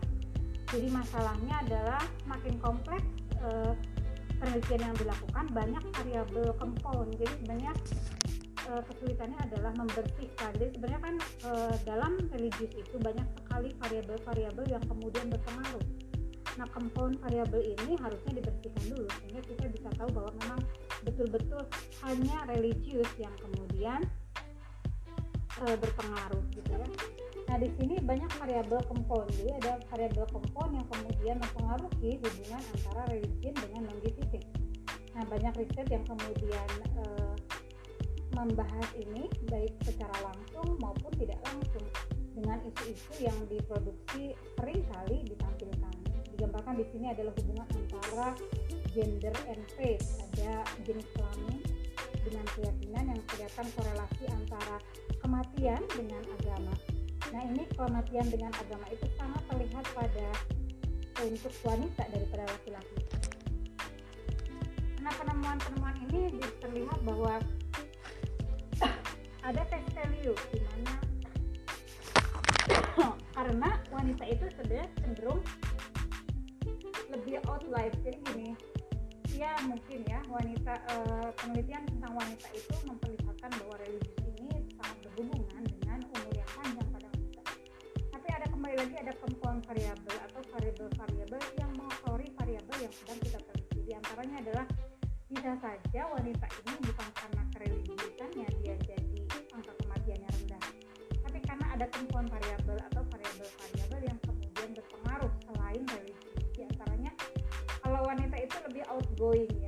Jadi 0.69 0.88
masalahnya 0.93 1.55
adalah 1.65 2.01
semakin 2.24 2.55
kompleks 2.62 3.08
e, 3.41 3.50
penelitian 4.39 4.81
yang 4.91 4.96
dilakukan 4.96 5.46
banyak 5.51 5.84
variabel 5.98 6.48
compound. 6.62 7.10
Jadi 7.17 7.31
sebenarnya 7.41 7.74
e, 8.67 8.72
kesulitannya 8.86 9.39
adalah 9.50 9.72
membersihkan. 9.74 10.51
Jadi 10.60 10.69
sebenarnya 10.77 11.01
kan 11.01 11.15
e, 11.48 11.51
dalam 11.88 12.13
religius 12.29 12.74
itu 12.77 12.96
banyak 13.01 13.27
sekali 13.41 13.74
variabel-variabel 13.81 14.65
yang 14.69 14.84
kemudian 14.86 15.27
berpengaruh 15.34 16.08
nah 16.59 16.67
compound 16.75 17.15
variabel 17.23 17.63
ini 17.63 17.95
harusnya 18.03 18.43
dibersihkan 18.43 18.83
dulu 18.91 19.07
sehingga 19.15 19.41
kita 19.47 19.65
bisa 19.71 19.89
tahu 19.95 20.09
bahwa 20.11 20.31
memang 20.43 20.59
betul-betul 21.07 21.63
hanya 22.03 22.37
religius 22.51 23.07
yang 23.15 23.31
kemudian 23.39 24.03
e, 25.55 25.63
berpengaruh 25.79 26.43
gitu 26.51 26.67
ya 26.75 26.83
Nah, 27.49 27.57
di 27.57 27.65
sini 27.81 27.97
banyak 28.05 28.29
variabel 28.37 28.77
compound. 28.85 29.25
Jadi 29.33 29.49
ada 29.57 29.81
variabel 29.89 30.21
compound 30.29 30.69
yang 30.69 30.85
kemudian 30.85 31.35
mempengaruhi 31.41 32.21
hubungan 32.21 32.61
antara 32.61 33.01
religion 33.09 33.53
dengan 33.57 33.89
longevity. 33.89 34.41
Nah, 35.17 35.25
banyak 35.25 35.53
riset 35.57 35.87
yang 35.89 36.05
kemudian 36.05 36.69
e, 36.93 37.03
membahas 38.37 38.89
ini 39.01 39.25
baik 39.49 39.73
secara 39.81 40.13
langsung 40.21 40.77
maupun 40.77 41.09
tidak 41.17 41.41
langsung 41.41 41.81
dengan 42.37 42.61
isu-isu 42.69 43.13
yang 43.17 43.37
diproduksi 43.49 44.37
sering 44.61 44.85
kali 44.93 45.25
ditampilkan. 45.25 45.78
Digambarkan 46.39 46.79
di 46.79 46.88
sini 46.88 47.12
adalah 47.12 47.36
hubungan 47.36 47.67
antara 47.67 48.31
gender 48.96 49.36
and 49.51 49.63
faith. 49.75 50.24
Ada 50.31 50.63
jenis 50.88 51.03
kelamin 51.12 51.60
dengan 52.24 52.48
keyakinan 52.55 53.03
yang 53.12 53.22
kelihatan 53.27 53.67
korelasi 53.75 54.24
antara 54.31 54.79
kematian 55.19 55.84
dengan 56.00 56.24
agama 56.39 56.72
Nah 57.29 57.46
ini 57.46 57.62
kematian 57.77 58.27
dengan 58.31 58.50
agama 58.58 58.86
itu 58.89 59.05
sangat 59.13 59.43
terlihat 59.51 59.86
pada 59.93 60.27
untuk 61.22 61.53
wanita 61.62 62.03
daripada 62.10 62.43
laki-laki. 62.50 62.98
Nah 65.03 65.13
penemuan-penemuan 65.13 65.96
ini 66.10 66.41
terlihat 66.58 67.00
bahwa 67.05 67.38
ada 69.51 69.62
tes 69.69 69.86
di 70.55 70.60
mana 70.63 70.93
karena 73.38 73.69
wanita 73.93 74.24
itu 74.25 74.46
sebenarnya 74.58 74.88
cenderung 75.03 75.41
lebih 77.09 77.41
outlive 77.49 77.95
jadi 78.05 78.19
gini 78.33 78.49
ya 79.37 79.55
mungkin 79.65 80.03
ya 80.05 80.19
wanita 80.27 80.73
uh, 80.93 81.29
penelitian 81.39 81.85
tentang 81.87 82.13
wanita 82.17 82.47
itu 82.51 82.75
memperlihatkan 82.85 83.51
bahwa 83.61 83.75
religius 83.81 84.19
ini 84.35 84.67
sangat 84.75 84.97
berhubungan 85.07 85.63
dengan 85.63 85.99
umur 86.11 86.33
yang 86.35 86.51
panjang 86.53 86.89
kembali 88.59 88.85
lagi 88.85 89.01
ada 89.01 89.13
compound 89.23 89.65
variabel 89.65 90.17
atau 90.29 90.41
variabel-variabel 90.51 91.41
yang 91.57 91.71
mengotori 91.79 92.27
variabel 92.37 92.77
yang 92.83 92.93
sedang 92.93 93.17
kita 93.23 93.39
teliti. 93.39 93.79
Di 93.87 93.93
antaranya 93.97 94.35
adalah 94.45 94.65
bisa 95.25 95.51
saja 95.57 96.01
wanita 96.11 96.45
ini 96.45 96.73
bukan 96.85 97.09
karena 97.17 97.43
kereligiusannya 97.55 98.47
dia 98.59 98.75
jadi 98.83 99.19
angka 99.57 99.73
kematiannya 99.79 100.27
rendah, 100.27 100.63
tapi 101.23 101.39
karena 101.49 101.65
ada 101.71 101.85
compound 101.89 102.27
variabel 102.29 102.58
lebih 109.19 109.58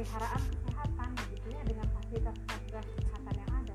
pemeliharaan 0.00 0.42
kesehatan 0.48 1.10
gitu 1.28 1.46
ya 1.52 1.60
dengan 1.68 1.84
fasilitas-fasilitas 1.92 2.86
kesehatan 2.88 3.34
yang 3.36 3.52
ada 3.52 3.74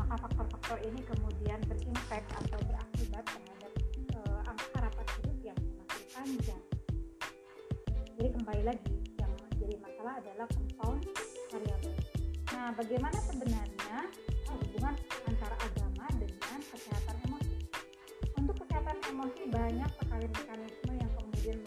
maka 0.00 0.14
faktor-faktor 0.24 0.78
ini 0.80 1.00
kemudian 1.04 1.60
berimpact 1.68 2.28
atau 2.40 2.58
berakibat 2.64 3.24
terhadap 3.28 3.72
uh, 4.16 4.40
angka 4.48 4.66
harapan 4.80 5.06
hidup 5.20 5.36
yang 5.44 5.58
semakin 5.60 6.02
panjang. 6.08 6.62
Jadi 8.16 8.28
kembali 8.32 8.62
lagi 8.64 8.96
yang 9.20 9.32
menjadi 9.36 9.76
masalah 9.84 10.14
adalah 10.24 10.46
compound 10.56 11.00
variable. 11.52 11.94
Nah, 12.56 12.68
bagaimana 12.72 13.18
sebenarnya 13.20 13.96
hubungan 14.48 14.94
antara 15.28 15.56
agama 15.68 16.06
dengan 16.16 16.58
kesehatan 16.64 17.16
emosi? 17.28 17.56
Untuk 18.40 18.56
kesehatan 18.56 18.96
emosi 19.04 19.42
banyak 19.52 19.90
sekali 20.00 20.26
mekanisme 20.32 20.92
yang 20.96 21.12
kemudian 21.12 21.60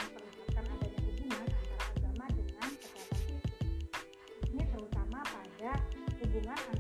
hubungan 6.46 6.75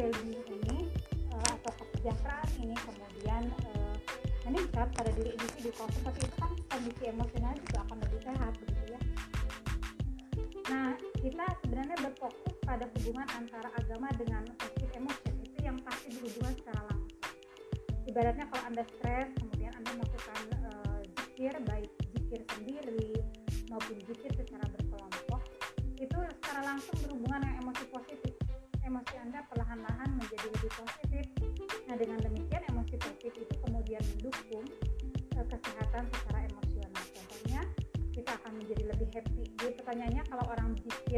agar 0.00 0.49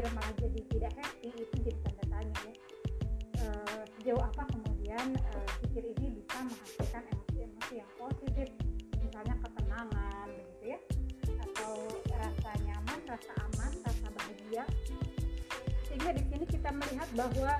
zikir 0.02 0.18
malah 0.18 0.34
jadi 0.34 0.60
tidak 0.66 0.92
happy 0.98 1.30
itu 1.30 1.56
jadi 1.62 1.78
tanda 1.86 2.04
tanya 2.10 2.38
ya 2.42 2.54
uh, 3.38 3.82
sejauh 3.86 4.18
apa 4.18 4.42
kemudian 4.50 5.14
uh, 5.14 5.46
zikir 5.62 5.94
ini 5.94 6.18
bisa 6.18 6.42
menghasilkan 6.42 7.02
emosi-emosi 7.06 7.72
yang 7.78 7.90
positif 7.94 8.48
misalnya 8.98 9.34
ketenangan 9.46 10.26
begitu 10.26 10.64
ya 10.74 10.78
atau 11.38 11.74
rasa 12.18 12.50
nyaman, 12.66 12.98
rasa 13.06 13.32
aman, 13.46 13.72
rasa 13.86 14.06
bahagia. 14.10 14.64
Sehingga 15.86 16.10
di 16.18 16.22
sini 16.26 16.44
kita 16.50 16.74
melihat 16.74 17.06
bahwa 17.14 17.52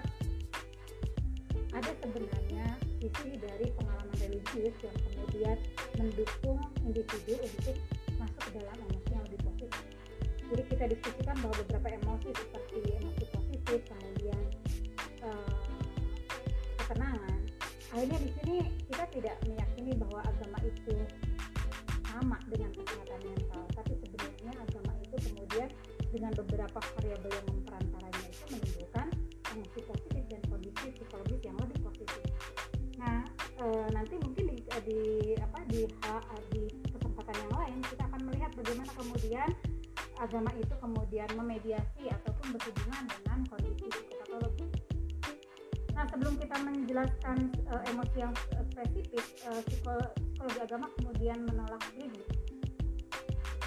uh, 47.71 47.83
emosi 47.89 48.17
yang 48.21 48.35
uh, 48.57 48.65
spesifik, 48.73 49.25
uh, 49.49 49.61
psikologi 49.69 50.59
agama 50.61 50.87
kemudian 50.99 51.39
menolak 51.45 51.83
religius. 51.95 52.29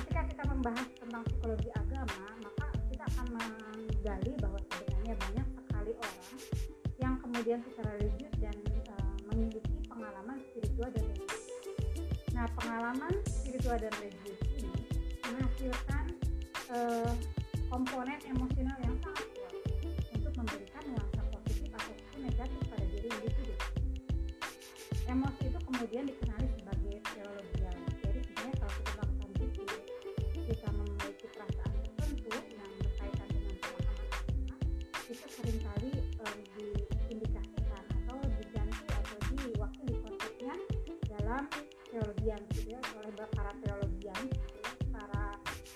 Ketika 0.02 0.22
kita 0.30 0.44
membahas 0.50 0.88
tentang 0.98 1.24
psikologi 1.26 1.70
agama, 1.74 2.26
maka 2.42 2.66
kita 2.92 3.04
akan 3.16 3.28
menggali 3.36 4.32
bahwa 4.42 4.60
sebenarnya 4.70 5.16
banyak 5.18 5.48
sekali 5.62 5.92
orang 5.96 6.28
yang 7.02 7.14
kemudian 7.20 7.60
secara 7.70 7.92
religius 8.00 8.36
dan 8.42 8.56
uh, 8.96 9.14
memiliki 9.32 9.76
pengalaman 9.88 10.38
spiritual 10.52 10.90
dan 10.94 11.04
religius. 11.10 11.44
Nah, 12.36 12.46
pengalaman 12.60 13.14
spiritual 13.26 13.78
dan 13.80 13.94
religius 14.04 14.42
ini 14.60 14.74
menghasilkan 15.26 16.06
uh, 16.76 17.14
komponen 17.72 18.20
emosional 18.30 18.78
yang 18.84 18.96
sangat 19.02 19.28
kemudian 25.76 26.08
dikenali 26.08 26.48
sebagai 26.56 26.96
teologian. 27.04 27.76
Jadi 28.00 28.20
sebenarnya 28.24 28.56
kalau 28.64 28.74
kita 28.80 28.92
melakukan 28.96 29.30
zikir, 29.36 29.70
kita 30.48 30.70
memiliki 30.72 31.28
perasaan 31.36 31.72
tertentu 31.76 32.28
yang 32.32 32.72
berkaitan 32.80 33.28
dengan 33.36 33.56
pemahaman 33.60 34.08
agama, 34.08 34.56
itu 35.12 35.26
sering 35.28 35.60
kali 35.60 35.92
um, 36.24 36.38
diindikasikan 36.56 37.84
atau 37.92 38.18
diganti 38.40 38.86
atau 38.88 39.18
diwakili 39.36 39.96
konsepnya 40.00 40.56
dalam 41.12 41.44
teologian 41.92 42.40
gitu 42.56 42.72
ya, 42.72 42.80
oleh 42.96 43.12
para 43.36 43.52
teologian, 43.60 44.22
gitu 44.32 44.56
ya, 44.56 44.72
para 44.96 45.24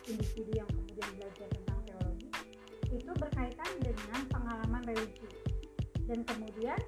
individu 0.07 0.51
yang 0.63 0.69
kemudian 0.71 1.09
belajar 1.19 1.47
tentang 1.51 1.79
teologi, 1.83 2.27
itu 2.88 3.12
berkaitan 3.19 3.71
dengan 3.83 4.21
pengalaman 4.31 4.81
religi 4.88 5.27
dan 6.07 6.23
kemudian 6.23 6.79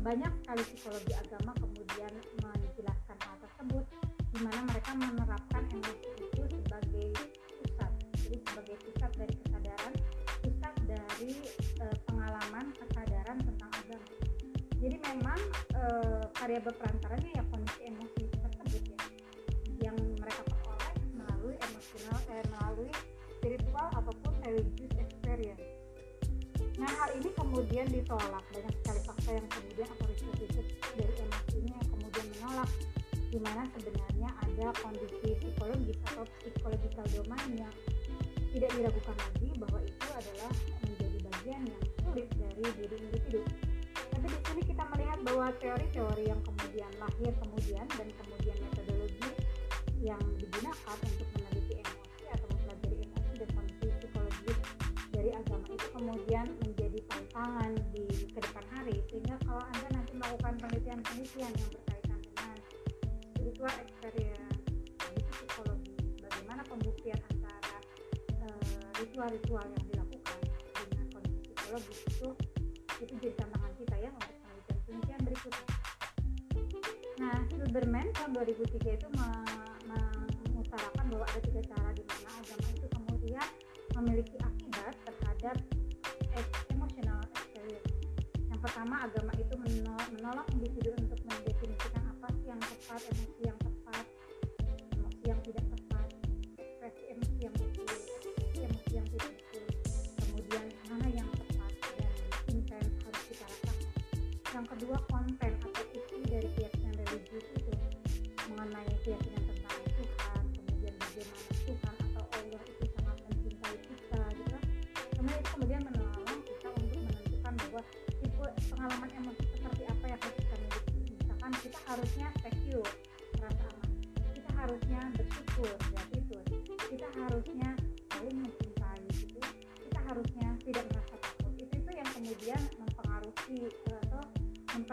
banyak 0.00 0.32
sekali 0.40 0.62
psikologi 0.72 1.12
agama 1.12 1.52
kemudian 1.60 2.12
menjelaskan 2.40 3.18
hal 3.20 3.36
tersebut 3.42 3.84
di 4.32 4.38
mana 4.40 4.60
mereka 4.70 4.90
menerapkan 4.96 5.62
emosi 5.68 6.08
itu 6.24 6.42
sebagai 6.62 7.08
pusat. 7.60 7.92
Jadi 8.24 8.36
sebagai 8.48 8.76
pusat 8.86 9.10
dari 9.18 9.34
kesadaran 9.44 9.94
pusat 10.44 10.74
dari 10.84 11.32
uh, 11.80 11.96
pengalaman 12.08 12.64
kesadaran 12.76 13.38
tentang 13.40 13.70
agama. 13.72 14.08
Jadi 14.84 14.96
memang 15.00 15.40
uh, 15.80 16.24
variabel 16.36 16.74
perantaranya 16.76 17.30
ya 17.40 17.44
kondisi 17.48 17.80
emosi 17.88 18.22
tersebut 18.36 18.82
ya 18.92 19.00
yang 19.90 19.96
mereka 20.20 20.44
peroleh 20.44 20.94
melalui 21.16 21.56
emosional 21.60 22.18
eh, 22.32 22.44
melalui 22.52 22.90
spiritual 23.36 23.86
ataupun 23.96 24.32
religious 24.44 24.92
experience. 24.96 25.64
Nah 26.76 26.90
hal 26.90 27.10
ini 27.16 27.30
kemudian 27.32 27.86
ditolak 27.88 28.44
fakta 29.24 29.40
yang 29.40 29.48
kemudian 29.56 29.88
atau 29.88 30.06
riset-riset 30.12 30.66
dari 31.00 31.12
emosi 31.16 31.56
ini 31.64 31.72
yang 31.72 31.88
kemudian 31.96 32.26
menolak 32.36 32.70
di 33.32 33.38
mana 33.40 33.62
sebenarnya 33.72 34.28
ada 34.36 34.66
kondisi 34.84 35.28
psikologis 35.40 35.96
atau 36.12 36.28
psychological 36.44 37.06
domain 37.08 37.52
yang 37.56 37.74
tidak 38.52 38.70
diragukan 38.76 39.16
lagi 39.16 39.48
bahwa 39.56 39.80
itu 39.80 40.08
adalah 40.12 40.52
menjadi 40.84 41.18
bagian 41.24 41.62
dari 42.12 42.68
diri 42.76 42.96
individu. 43.00 43.40
Tapi 44.12 44.26
di 44.28 44.38
sini 44.44 44.62
kita 44.68 44.84
melihat 44.92 45.18
bahwa 45.24 45.46
teori-teori 45.56 46.24
yang 46.28 46.40
kemudian 46.44 46.90
lahir 47.00 47.32
kemudian 47.40 47.86
dan 47.96 48.08
kemudian 48.12 48.23
melakukan 60.24 60.56
penelitian-penelitian 60.56 61.52
yang 61.52 61.68
berkaitan 61.68 62.18
dengan 62.24 62.56
spiritual 63.36 63.74
experience, 63.76 64.56
kondisi 64.96 65.30
psikologi, 65.36 65.92
bagaimana 66.16 66.64
pembuktian 66.64 67.20
antara 67.28 67.76
uh, 68.40 68.88
ritual-ritual 69.04 69.68
yang 69.68 69.84
dilakukan 69.84 70.38
dengan 70.88 71.06
kondisi 71.12 71.40
psikologis 71.52 72.00
itu 72.08 72.28
itu 73.04 73.12
jadi 73.20 73.36
tantangan 73.36 73.72
kita 73.76 73.94
ya 74.00 74.08
untuk 74.16 74.32
penelitian-penelitian 74.40 75.20
berikutnya. 75.28 75.68
Nah, 77.20 77.36
Silberman 77.52 78.06
tahun 78.16 78.30
2003 78.32 78.96
itu 78.96 79.08
mengutarakan 80.48 81.04
bahwa 81.12 81.26
ada 81.28 81.40
tiga 81.44 81.62
cara 81.68 81.92
di 81.92 82.00
mana 82.08 82.32
agama 82.40 82.68
itu 82.72 82.86
kemudian 82.88 83.46
memiliki 84.00 84.36
agama 89.04 89.32
itu 89.36 89.54
menolak 90.16 90.48
individu 90.56 90.96
untuk 90.96 91.20
mendefinisikan 91.28 92.02
apa 92.08 92.26
sih 92.40 92.48
yang 92.48 92.60
tepat, 92.64 93.00
emosi 93.12 93.33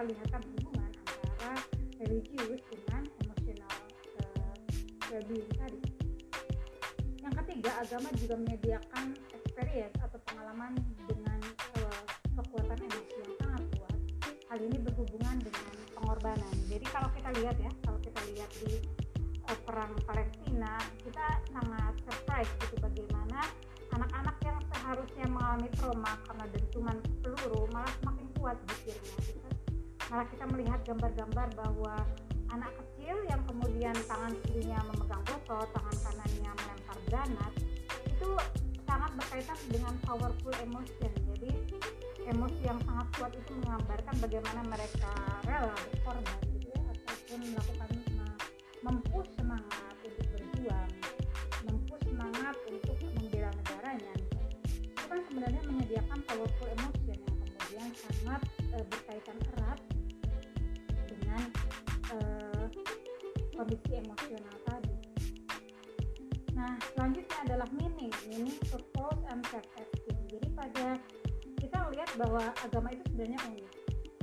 memperlihatkan 0.01 0.41
hubungan 0.57 0.91
antara 1.05 1.61
religius 2.01 2.61
dengan 2.73 3.05
emosional 3.21 3.75
uh, 4.17 4.57
well-being 5.13 5.51
tadi. 5.53 5.81
Yang 7.21 7.33
ketiga, 7.45 7.71
agama 7.85 8.09
juga 8.17 8.33
menyediakan 8.41 8.70
Malah 30.11 30.27
kita 30.27 30.43
melihat 30.51 30.83
gambar-gambar 30.83 31.47
bahwa 31.55 31.95
anak 32.51 32.71
kecil 32.83 33.15
yang 33.31 33.39
kemudian 33.47 33.95
tangan 34.11 34.35
kirinya 34.43 34.83
memegang 34.91 35.23
botol, 35.23 35.63
tangan 35.71 35.95
kanannya 36.03 36.51
melempar 36.51 36.97
granat, 37.07 37.53
itu 38.03 38.29
sangat 38.83 39.11
berkaitan 39.15 39.59
dengan 39.71 39.95
powerful 40.03 40.51
emotion. 40.59 41.11
Jadi 41.31 41.51
emosi 42.27 42.59
yang 42.59 42.79
sangat 42.83 43.07
kuat 43.15 43.31
itu 43.39 43.51
menggambarkan 43.63 44.15
bagaimana 44.19 44.61
mereka 44.67 45.13
rela 45.47 45.71
berkorban 45.95 46.39
gitu 46.59 46.67
ya, 46.75 46.81
ataupun 46.91 47.39
melakukan 47.47 47.89
mempush 48.83 49.31
semangat 49.39 49.80
emosional 64.01 64.55
tadi. 64.65 64.95
Nah, 66.57 66.77
selanjutnya 66.93 67.37
adalah 67.47 67.67
meaning, 67.73 68.13
meaning, 68.27 68.57
purpose, 68.69 69.21
and 69.31 69.41
self-esteem. 69.49 70.17
Jadi 70.29 70.47
pada 70.53 70.99
kita 71.57 71.77
melihat 71.89 72.09
bahwa 72.17 72.43
agama 72.61 72.89
itu 72.93 73.03
sebenarnya 73.13 73.39
unik, 73.49 73.71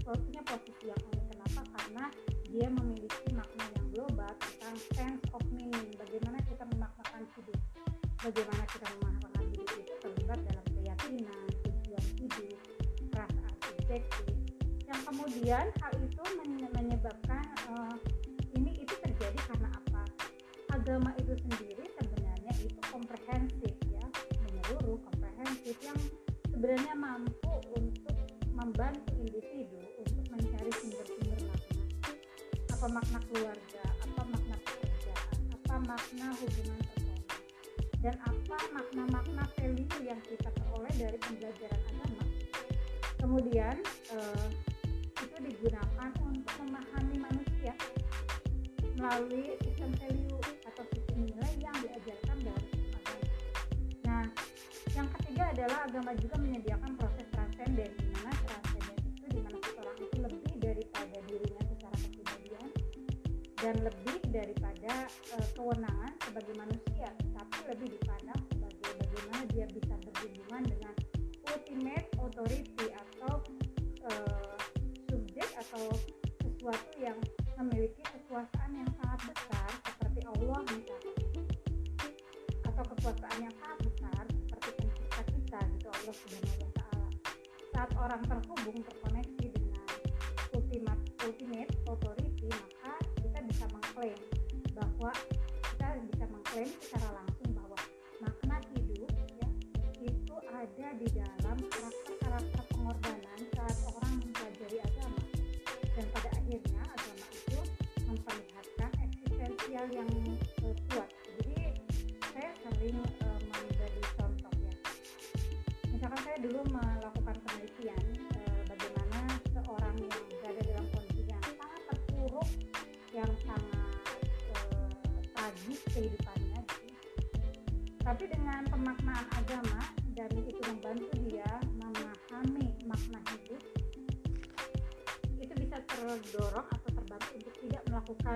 punya 0.08 0.42
posisi 0.44 0.84
yang 0.90 1.00
unik. 1.02 1.24
Kenapa? 1.34 1.60
Karena 1.78 2.04
dia 2.48 2.66
memiliki 2.72 3.28
makna 3.36 3.64
yang 3.76 3.86
global 3.92 4.30
tentang 4.40 4.76
sense 4.96 5.22
of 5.36 5.42
meaning, 5.52 5.92
bagaimana 6.00 6.38
kita 6.48 6.64
memaknakan 6.74 7.22
hidup, 7.36 7.60
bagaimana 8.22 8.64
kita 8.70 8.86
memaknakan 8.98 9.44
hidup 9.52 9.68
itu 9.76 9.94
terlibat 10.00 10.38
dalam 10.48 10.66
keyakinan, 10.72 11.44
tujuan 11.66 12.04
hidup, 12.16 12.60
perasaan 13.12 13.54
subjektif, 13.66 14.36
yang 14.88 15.00
kemudian 15.04 15.64
yang 25.82 25.98
sebenarnya 26.50 26.94
mampu 26.98 27.54
untuk 27.74 28.18
membantu 28.50 29.14
individu 29.14 29.78
untuk 30.02 30.24
mencari 30.34 30.70
sumber-sumber 30.74 31.38
makna. 31.46 31.82
Apa 32.74 32.86
makna 32.90 33.18
keluarga, 33.30 33.82
apa 34.02 34.22
makna 34.26 34.56
pekerjaan, 34.66 35.38
apa 35.54 35.74
makna 35.86 36.26
hubungan 36.38 36.80
personal, 36.82 37.20
dan 38.02 38.14
apa 38.26 38.58
makna-makna 38.74 39.44
value 39.54 39.98
yang 40.02 40.20
kita 40.26 40.50
peroleh 40.50 40.94
dari 40.98 41.18
pembelajaran 41.22 41.82
agama. 41.94 42.24
Kemudian 43.18 43.76
uh, 44.14 44.48
itu 45.18 45.36
digunakan 45.42 46.10
untuk 46.22 46.54
memahami 46.62 47.16
manusia 47.22 47.74
melalui 48.98 49.54
sistem 49.62 49.90
value 50.02 50.17
adalah 55.58 55.90
agama 55.90 56.14
juga 56.22 56.38
menyediakan 56.38 56.94
proses 56.94 57.26
transenden 57.34 57.90
di 57.90 58.06
mana 58.14 58.30
transenden 58.46 58.94
itu 59.10 59.26
di 59.26 59.40
mana 59.42 59.58
seseorang 59.58 59.98
itu 59.98 60.16
lebih 60.22 60.54
daripada 60.62 61.16
dirinya 61.26 61.62
secara 61.66 61.96
kepribadian 61.98 62.66
dan 63.58 63.74
lebih 63.82 64.18
daripada 64.30 64.92
uh, 65.34 65.48
kewenangan 65.58 66.14
sebagai 66.22 66.54
manusia, 66.54 67.10
tapi 67.34 67.58
lebih 67.74 67.88
dipandang 67.90 68.40
sebagai 68.54 68.90
bagaimana 69.02 69.42
dia 69.50 69.66
bisa 69.74 69.94
berhubungan 69.98 70.62
dengan 70.62 70.94
ultimate 71.50 72.06
authority 72.22 72.77
orang 88.08 88.24
terhubung 88.24 88.78
terkoneksi 88.80 89.07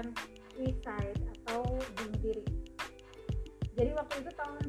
melakukan 0.03 0.35
suicide 0.53 1.21
atau 1.47 1.62
bunuh 1.71 2.19
diri. 2.19 2.45
Jadi 3.73 3.91
waktu 3.97 4.15
itu 4.21 4.31
tahun 4.37 4.62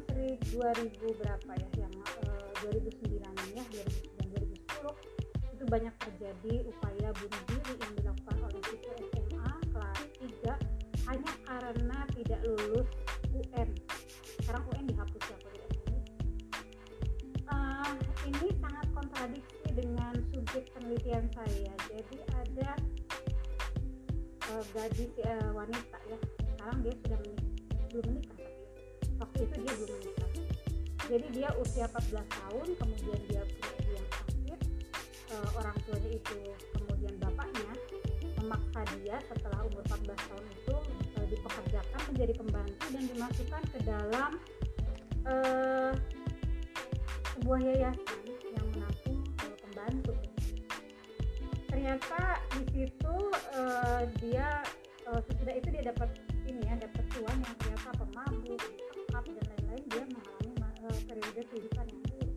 2000 0.54 1.20
berapa 1.20 1.52
ya 1.60 1.68
yang 1.76 1.94
uh, 2.24 2.50
2009 2.64 3.20
ya 3.52 3.64
2009 3.68 4.56
2010 4.64 5.52
itu 5.54 5.64
banyak 5.68 5.94
terjadi 6.00 6.54
upaya 6.64 7.08
bunuh 7.12 7.42
diri 7.52 7.74
yang 7.84 7.92
dilakukan 8.00 8.38
oleh 8.48 8.60
siswa 8.64 8.94
SMA 9.12 9.52
kelas 9.74 10.00
3 11.04 11.04
hanya 11.04 11.32
karena 11.44 11.98
tidak 12.16 12.40
lulus 12.48 12.88
UN 13.36 13.68
sekarang 14.40 14.64
UN 14.72 14.84
dihapus 14.88 15.24
ya 15.28 15.36
kalau 15.36 15.68
uh, 17.52 17.96
ini 18.24 18.48
sangat 18.56 18.86
kontradiksi 18.96 19.68
dengan 19.76 20.14
subjek 20.32 20.64
penelitian 20.72 21.28
saya. 21.36 21.72
Jadi 21.92 22.16
ada 22.32 22.70
uh, 24.54 24.64
gadis 24.70 25.10
uh, 25.26 25.50
wanita 25.50 25.98
ya. 26.06 26.18
Sekarang 26.54 26.78
dia 26.86 26.94
sudah 27.02 27.18
menikah 27.18 27.86
belum 27.90 28.06
menikah 28.10 28.38
waktu 29.18 29.38
itu 29.46 29.56
dia 29.66 29.74
belum 29.82 29.98
menikah. 29.98 30.30
Jadi 31.04 31.26
dia 31.36 31.48
usia 31.60 31.84
14 31.90 32.24
tahun 32.24 32.66
kemudian 32.80 33.20
dia 33.28 33.42
punya 33.44 33.76
yang 33.92 34.08
sakit 34.08 34.60
uh, 35.36 35.48
orang 35.60 35.76
tuanya 35.84 36.10
itu 36.16 36.38
kemudian 36.72 37.14
bapaknya 37.20 37.72
memaksa 38.40 38.80
dia 38.96 39.16
setelah 39.28 39.60
umur 39.68 39.84
14 39.84 40.16
tahun 40.16 40.46
itu 40.48 40.76
uh, 41.20 41.26
dipekerjakan 41.28 42.00
menjadi 42.08 42.32
pembantu 42.40 42.84
dan 42.88 43.02
dimasukkan 43.04 43.62
ke 43.68 43.78
dalam 43.84 44.30
uh, 45.28 45.92
sebuah 47.34 47.60
yayasan 47.60 48.20
yang 48.56 48.66
menampung 48.72 49.18
pembantu. 49.60 50.14
Ternyata 51.68 52.40
di 52.56 52.64
situ 52.72 53.03
uh, 53.64 54.02
dia 54.20 54.60
uh, 55.08 55.20
sesudah 55.24 55.54
itu 55.56 55.68
dia 55.72 55.82
dapat 55.88 56.08
ini 56.44 56.60
ya 56.68 56.76
dapat 56.76 57.04
uang 57.20 57.38
yang 57.40 57.54
ternyata 57.60 57.90
pemabuk 57.96 58.60
sekap 58.92 59.24
dan 59.24 59.44
lain-lain. 59.56 59.84
Dia 59.88 60.04
mengalami 60.12 60.52
uh, 60.84 60.98
periode 61.08 61.42
kehidupan 61.48 61.86
yang 61.88 62.02
buruk. 62.12 62.32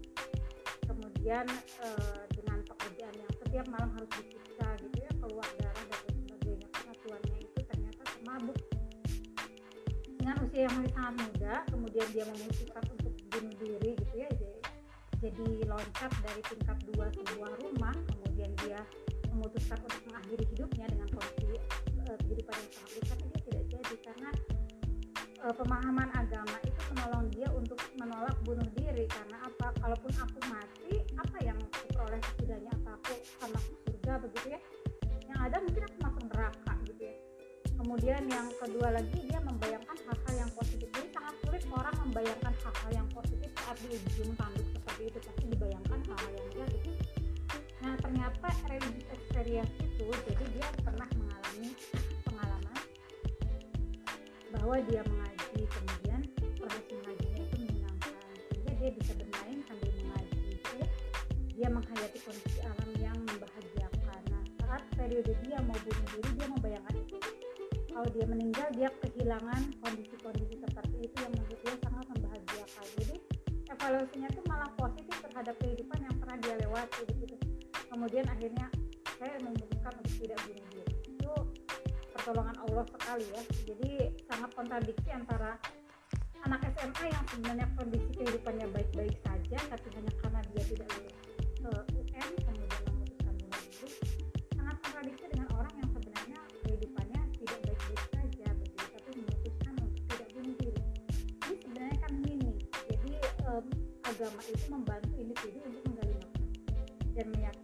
Kemudian 0.88 1.46
uh, 1.84 2.22
dengan 2.32 2.60
pekerjaan 2.64 3.16
yang 3.20 3.34
setiap 3.44 3.66
malam 3.68 3.90
harus 4.00 4.12
disiksa 4.16 4.68
gitu 4.80 4.98
ya 5.04 5.12
keluar 5.20 5.48
darah 5.60 5.86
dan 5.92 6.00
lain 6.08 6.18
sebagainya 6.24 6.68
karena 6.72 6.94
tuannya 7.04 7.38
itu 7.44 7.60
ternyata 7.68 8.04
pemabuk. 8.16 8.58
Dengan 10.18 10.36
usia 10.44 10.62
yang 10.68 10.76
masih 10.76 10.92
sangat 10.92 11.16
muda 11.24 11.54
kemudian 11.72 12.08
dia 12.12 12.24
memutuskan 12.28 12.84
untuk 13.00 13.14
bunuh 13.32 13.54
diri 13.64 13.92
gitu 13.96 14.16
ya 14.18 14.30
jadi, 14.36 14.60
jadi 15.24 15.46
loncat 15.72 16.12
dari 16.20 16.42
tingkat 16.52 16.78
dua 16.92 17.08
sebuah 17.16 17.52
rumah 17.64 17.96
kemudian 18.12 18.52
dia 18.60 18.82
memutuskan 19.38 19.78
untuk 19.86 20.02
mengakhiri 20.10 20.44
hidupnya 20.52 20.86
dengan 20.90 21.07
buruk 22.66 23.04
tapi 23.06 23.26
dia 23.30 23.42
tidak 23.46 23.66
jadi 23.70 23.96
karena 24.04 24.32
uh, 25.46 25.54
pemahaman 25.54 26.10
agama 26.16 26.58
itu 26.66 26.82
menolong 26.94 27.26
dia 27.30 27.50
untuk 27.54 27.80
menolak 28.00 28.38
bunuh 28.44 28.68
diri. 28.76 29.06
Karena 29.10 29.38
apa? 29.46 29.74
Kalaupun 29.78 30.12
aku 30.18 30.40
mati 30.50 31.04
apa 31.18 31.38
yang 31.44 31.58
aku 31.62 31.82
peroleh 31.94 32.22
setidaknya 32.34 32.72
apa 32.84 32.92
aku 32.98 33.14
masuk 33.54 33.76
surga 33.86 34.14
begitu 34.26 34.48
ya? 34.58 34.60
Yang 35.28 35.40
ada 35.52 35.58
mungkin 35.62 35.84
aku 35.86 35.98
masuk 36.02 36.24
neraka 36.34 36.74
gitu 36.88 37.04
ya. 37.04 37.16
Kemudian 37.78 38.22
yang 38.26 38.48
kedua 38.58 38.88
lagi 38.90 39.18
dia 39.30 39.40
membayangkan 39.46 39.98
hal-hal 40.10 40.34
yang 40.34 40.52
positif. 40.58 40.88
Jadi 40.98 41.08
sangat 41.14 41.36
sulit 41.46 41.64
orang 41.70 41.96
membayangkan 42.10 42.54
hal-hal 42.66 42.92
yang 42.92 43.08
positif 43.14 43.50
saat 43.62 43.78
di 43.86 43.88
ujung 43.94 44.34
tanduk 44.34 44.68
seperti 44.74 45.02
itu. 45.14 45.20
Pasti 45.22 45.46
dibayangkan 45.54 46.00
hal-hal 46.10 46.34
yang 46.34 46.48
negatif. 46.58 46.96
Nah 47.78 47.94
ternyata 48.02 48.48
religious 48.66 49.08
experience 49.14 49.74
itu 49.78 50.08
jadi 50.26 50.46
dia 50.58 50.68
bahwa 54.68 54.84
dia 54.92 55.00
mengaji 55.00 55.64
kemudian 55.64 56.22
proses 56.60 56.84
mengajinya 56.92 57.40
itu 57.40 57.56
menyenangkan. 57.56 58.14
Sehingga 58.52 58.72
dia 58.76 58.90
bisa 59.00 59.12
bermain 59.16 59.58
sambil 59.64 59.92
mengaji 59.96 60.40
gitu 60.44 60.74
ya. 60.76 60.88
Dia 61.56 61.68
menghayati 61.72 62.20
kondisi 62.28 62.60
alam 62.68 62.90
yang 63.00 63.16
membahagiakan. 63.16 64.22
Nah 64.28 64.44
saat 64.60 64.84
periode 64.92 65.32
dia 65.48 65.56
mau 65.64 65.78
bunuh 65.88 66.08
diri 66.12 66.32
dia 66.36 66.48
membayangkan 66.52 66.96
itu 67.00 67.18
kalau 67.96 68.08
dia 68.12 68.26
meninggal 68.28 68.68
dia 68.76 68.90
kehilangan 68.92 69.62
kondisi-kondisi 69.80 70.56
seperti 70.60 70.98
itu 71.00 71.16
yang 71.16 71.32
menurut 71.32 71.60
dia 71.64 71.76
sangat 71.88 72.06
membahagiakan. 72.12 72.86
Jadi 73.00 73.16
evaluasinya 73.72 74.28
itu 74.36 74.42
malah 74.52 74.72
positif 74.76 75.16
terhadap 75.32 75.56
kehidupan 75.64 76.00
yang 76.04 76.16
pernah 76.20 76.38
dia 76.44 76.56
lewati 76.68 77.08
gitu. 77.16 77.36
Kemudian 77.88 78.28
akhirnya 78.28 78.68
saya 79.16 79.32
memutuskan 79.40 79.96
untuk 79.96 80.16
tidak 80.20 80.40
bunuh 80.44 80.68
diri. 80.76 80.94
Itu 81.08 81.32
pertolongan 82.12 82.60
Allah 82.68 82.84
sekali 82.92 83.24
ya. 83.32 83.42
Jadi 83.64 83.87
kontradiksi 84.68 85.08
antara 85.16 85.56
anak 86.44 86.60
SMA 86.76 87.08
yang 87.08 87.24
sebenarnya 87.32 87.72
kondisi 87.80 88.12
kehidupannya 88.20 88.68
baik-baik 88.76 89.16
saja 89.24 89.64
tapi 89.72 89.88
hanya 89.96 90.12
karena 90.20 90.44
dia 90.52 90.64
tidak 90.68 90.92
lulus 91.64 91.88
ke 91.88 91.96
UN 92.04 92.28
kemudian 92.36 92.84
memutuskan 92.92 93.34
bunuh 93.40 93.64
diri 93.64 93.90
sangat 94.60 94.76
kontradiksi 94.84 95.26
dengan 95.32 95.48
orang 95.56 95.72
yang 95.80 95.90
sebenarnya 95.96 96.40
kehidupannya 96.68 97.22
tidak 97.40 97.60
baik-baik 97.64 98.04
saja 98.12 98.48
begitu 98.60 98.84
tapi 98.92 99.10
memutuskan 99.16 99.74
untuk 99.80 100.04
tidak 100.04 100.28
bunuh 100.36 100.56
diri. 100.60 100.82
Ini 101.48 101.56
sebenarnya 101.64 101.98
kan 102.04 102.12
mini 102.20 102.54
jadi 102.76 103.14
um, 103.48 103.66
agama 104.04 104.42
itu 104.52 104.66
membantu 104.68 105.14
individu 105.16 105.60
untuk 105.64 105.84
menggali 105.88 106.12
makna 106.20 106.44
dan 107.16 107.26
meyakini 107.32 107.57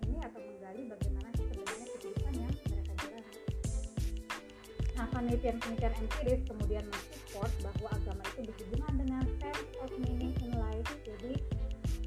penelitian-penelitian 5.24 5.96
empiris 6.04 6.42
kemudian 6.44 6.84
mensupport 6.92 7.52
bahwa 7.64 7.90
agama 7.96 8.24
itu 8.36 8.52
berhubungan 8.52 8.94
dengan 9.08 9.24
sense 9.40 9.72
of 9.80 9.90
meaning 10.04 10.36
in 10.44 10.52
life. 10.60 10.92
Jadi 11.08 11.40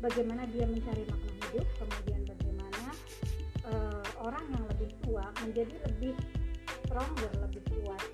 bagaimana 0.05 0.45
dia 0.53 0.69
mencari 0.69 1.09
makna 1.09 1.33
hidup 1.49 1.67
kemudian 1.81 2.21
bagaimana 2.29 2.85
uh, 3.73 4.05
orang 4.21 4.45
yang 4.53 4.65
lebih 4.69 4.93
tua 5.01 5.25
menjadi 5.41 5.75
lebih 5.89 6.13
stronger 6.85 7.33
lebih 7.41 7.65
kuat. 7.81 8.05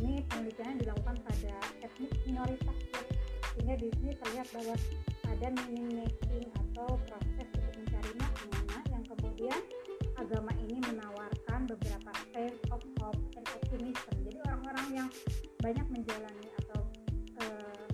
Ini 0.00 0.24
penelitiannya 0.32 0.76
dilakukan 0.80 1.16
pada 1.20 1.54
etnis 1.84 2.12
minoritas 2.24 2.78
ya. 2.88 3.02
Sehingga 3.52 3.74
di 3.76 3.88
sini 4.00 4.12
terlihat 4.16 4.48
bahwa 4.56 4.74
ada 5.28 5.48
meaning 5.68 5.92
making 6.00 6.48
atau 6.56 6.96
proses 7.04 7.48
untuk 7.52 7.72
mencari 7.84 8.12
makna 8.16 8.80
yang 8.88 9.04
kemudian 9.04 9.60
agama 10.16 10.52
ini 10.64 10.65
banyak 15.60 15.86
menjalani 15.90 16.48
atau 16.64 16.80
uh, 17.42 17.84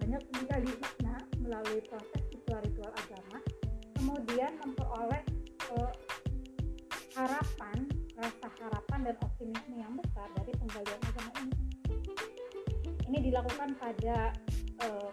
banyak 0.00 0.22
menggali 0.32 0.72
makna 0.80 1.14
melalui 1.42 1.80
proses 1.86 2.22
ritual-ritual 2.32 2.92
agama 2.94 3.38
kemudian 3.98 4.52
memperoleh 4.62 5.22
uh, 5.74 5.92
harapan 7.18 7.78
rasa 8.18 8.46
harapan 8.58 8.98
dan 9.10 9.16
optimisme 9.22 9.74
yang 9.78 9.94
besar 9.94 10.26
dari 10.34 10.52
penggalian 10.58 11.00
agama 11.06 11.30
ini. 11.38 11.58
Ini 13.08 13.18
dilakukan 13.30 13.78
pada 13.78 14.34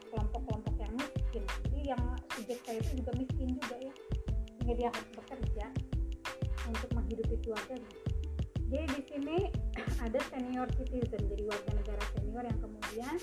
kelompok-kelompok 0.10 0.74
uh, 0.74 0.82
yang 0.82 0.94
miskin. 0.98 1.44
Jadi 1.70 1.82
yang 1.94 2.04
subjek 2.34 2.60
saya 2.66 2.82
itu 2.82 3.02
juga 3.02 3.12
miskin 3.14 3.50
juga 3.62 3.76
ya. 3.78 3.94
Sehingga 4.58 4.74
dia 4.74 4.90
harus 4.90 5.10
bekerja 5.14 5.66
untuk 6.66 6.90
menghidupi 6.98 7.36
keluarganya 7.46 8.05
jadi 8.72 8.86
di 8.90 9.02
sini 9.06 9.38
ada 10.06 10.20
senior 10.34 10.68
citizen. 10.78 11.22
Jadi 11.30 11.44
warga 11.46 11.72
negara 11.76 12.04
senior 12.18 12.44
yang 12.46 12.60
kemudian 12.60 13.16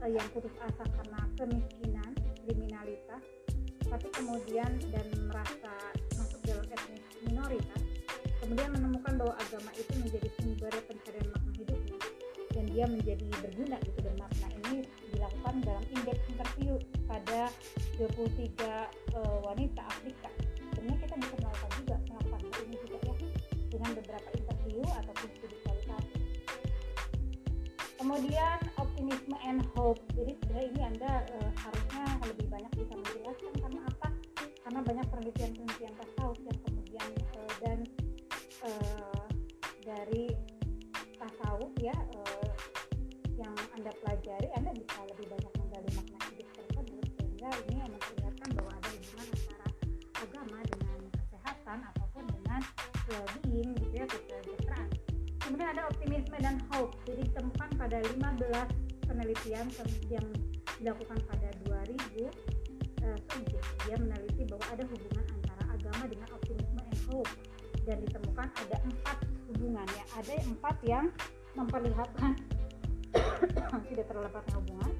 uh, 0.00 0.10
yang 0.10 0.26
putus 0.30 0.54
asa 0.62 0.84
karena 0.86 1.20
kemiskinan 1.38 2.10
kriminalitas 2.44 3.22
tapi 3.90 4.06
kemudian 4.14 4.70
dan 4.94 5.06
merasa 5.26 5.74
masuk 6.14 6.38
dalam 6.46 6.62
etnis 6.70 7.02
minoritas 7.26 7.82
kemudian 8.50 8.74
menemukan 8.74 9.14
bahwa 9.14 9.34
agama 9.46 9.70
itu 9.78 9.92
menjadi 10.00 10.28
sumber 10.38 10.74
pencarian 10.90 11.28
makna 11.30 11.52
hidupnya. 11.54 11.98
Dan 12.50 12.64
dia 12.66 12.84
menjadi 12.90 13.26
berguna 13.30 13.78
gitu 13.86 14.00
dan 14.02 14.16
makna 14.18 14.48
ini 14.66 14.82
dilakukan 15.14 15.54
dalam 15.62 15.84
indeks 15.94 16.22
interview 16.26 16.74
pada 17.06 17.46
23 17.94 18.10
uh, 19.14 19.38
wanita 19.46 19.80
Afrika. 19.86 20.28
Sebenarnya 20.74 20.98
kita 20.98 21.14
bisa 21.22 21.34
melakukan 21.38 21.70
juga 21.78 21.89
kemudian 28.10 28.58
optimisme 28.74 29.38
and 29.46 29.62
hope. 29.78 30.02
Jadi 30.18 30.34
sebenarnya 30.42 30.66
ini 30.74 30.82
anda 30.82 31.12
uh, 31.30 31.50
harusnya 31.62 31.79
pada 57.90 58.06
15 58.06 59.10
penelitian 59.10 59.66
yang 60.06 60.22
dilakukan 60.78 61.18
pada 61.26 61.50
2000 61.66 62.22
uh, 62.22 62.30
eh, 63.02 63.18
subjek. 63.34 63.64
Dia 63.82 63.98
meneliti 63.98 64.46
bahwa 64.46 64.62
ada 64.70 64.86
hubungan 64.86 65.26
antara 65.26 65.62
agama 65.74 66.06
dengan 66.06 66.30
optimisme 66.30 66.78
and 66.78 67.02
hope 67.10 67.26
dan 67.82 67.98
ditemukan 68.06 68.46
ada 68.46 68.76
empat 68.86 69.18
hubungan 69.50 69.82
ya. 69.90 70.04
Ada 70.22 70.38
empat 70.38 70.76
yang 70.86 71.10
memperlihatkan 71.58 72.38
tidak 73.90 74.06
terlepasnya 74.06 74.54
hubungan. 74.54 74.92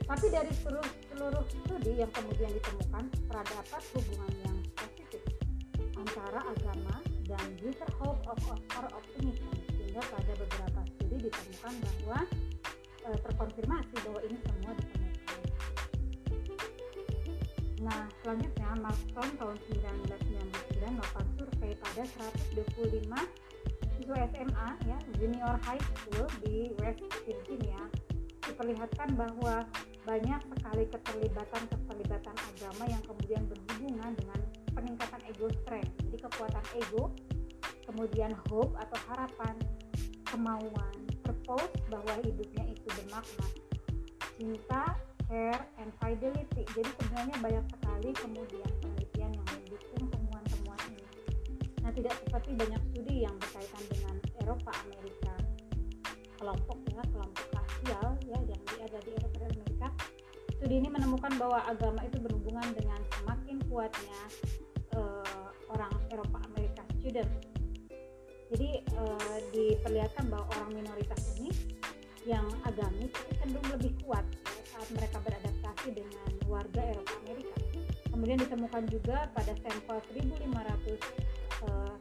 Tapi 0.00 0.26
dari 0.32 0.52
seluruh, 0.64 0.92
seluruh 1.12 1.44
studi 1.44 1.92
yang 2.00 2.08
kemudian 2.16 2.56
ditemukan 2.56 3.04
terdapat 3.28 3.82
hubungan 3.92 4.32
yang 4.48 4.56
positif 4.72 5.20
antara 5.92 6.40
agama 6.40 7.04
dan 7.28 7.44
user 7.60 7.90
hope 8.00 8.24
of 8.24 8.40
or 8.80 8.86
optimism 8.96 9.44
sehingga 9.96 10.12
pada 10.12 10.25
ditemukan 11.26 11.74
bahwa 11.82 12.18
e, 13.02 13.08
terkonfirmasi 13.26 13.94
bahwa 14.06 14.20
ini 14.22 14.38
semua 14.46 14.72
ditemukan. 14.78 15.40
Nah, 17.86 18.02
selanjutnya 18.22 18.70
Marston 18.82 19.28
tahun 19.38 19.56
1999 19.70 20.96
melakukan 20.96 21.26
survei 21.38 21.72
pada 21.78 22.02
125 22.56 23.46
siswa 23.96 24.16
SMA 24.28 24.68
ya 24.86 24.98
junior 25.16 25.54
high 25.64 25.80
school 25.80 26.28
di 26.44 26.70
West 26.78 27.02
Virginia 27.24 27.80
diperlihatkan 28.44 29.18
bahwa 29.18 29.66
banyak 30.06 30.40
sekali 30.54 30.84
keterlibatan-keterlibatan 30.86 32.36
agama 32.38 32.84
yang 32.86 33.02
kemudian 33.02 33.42
berhubungan 33.50 34.14
dengan 34.14 34.40
peningkatan 34.76 35.20
ego 35.26 35.50
strength 35.64 35.90
jadi 36.06 36.16
kekuatan 36.28 36.64
ego 36.78 37.10
kemudian 37.90 38.30
hope 38.46 38.78
atau 38.78 38.98
harapan 39.10 39.54
kemauan 40.28 40.94
purpose 41.46 41.78
bahwa 41.86 42.12
hidupnya 42.26 42.64
itu 42.66 42.88
bermakna. 42.90 43.46
Cinta 44.36 44.82
care 45.30 45.62
and 45.78 45.90
fidelity. 46.02 46.62
Jadi 46.74 46.90
sebenarnya 47.00 47.36
banyak 47.38 47.64
sekali 47.70 48.10
kemudian 48.12 48.68
penelitian 48.82 49.30
yang 49.32 49.46
mendukung 49.46 50.04
temuan-temuan 50.10 50.80
ini. 50.90 51.06
Nah 51.82 51.90
tidak 51.94 52.14
seperti 52.26 52.50
banyak 52.58 52.80
studi 52.90 53.14
yang 53.22 53.34
berkaitan 53.38 53.82
dengan 53.88 54.14
Eropa 54.42 54.72
Amerika. 54.86 55.34
Kelompok 56.36 56.78
ya 56.92 57.02
kelompok 57.14 57.46
rasial 57.54 58.08
ya 58.26 58.38
yang 58.42 58.62
ada 58.82 58.98
di 59.00 59.10
Eropa 59.14 59.36
dan 59.40 59.50
Amerika. 59.54 59.88
Studi 60.58 60.74
ini 60.82 60.88
menemukan 60.90 61.32
bahwa 61.38 61.62
agama 61.64 62.00
itu 62.04 62.18
berhubungan 62.20 62.66
dengan 62.74 63.00
semakin 63.16 63.56
kuatnya 63.70 64.20
uh, 64.98 65.48
orang 65.70 65.94
Eropa 66.10 66.38
Amerika 66.52 66.82
student 67.00 67.55
jadi 68.46 68.70
uh, 68.94 69.38
diperlihatkan 69.50 70.30
bahwa 70.30 70.46
orang 70.54 70.70
minoritas 70.82 71.34
ini 71.38 71.50
yang 72.26 72.46
agamis 72.66 73.10
cenderung 73.38 73.66
lebih 73.74 73.94
kuat 74.02 74.22
ya, 74.26 74.62
saat 74.74 74.88
mereka 74.94 75.18
beradaptasi 75.22 75.94
dengan 75.94 76.30
warga 76.50 76.82
Eropa 76.82 77.14
Amerika. 77.26 77.54
Kemudian 78.10 78.38
ditemukan 78.42 78.84
juga 78.90 79.30
pada 79.34 79.52
sampel 79.62 79.98
1.500 80.14 80.46
uh, 81.66 81.94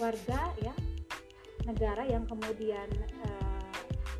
warga 0.00 0.40
ya 0.60 0.74
negara 1.62 2.02
yang 2.08 2.26
kemudian 2.26 2.88
uh, 3.22 3.72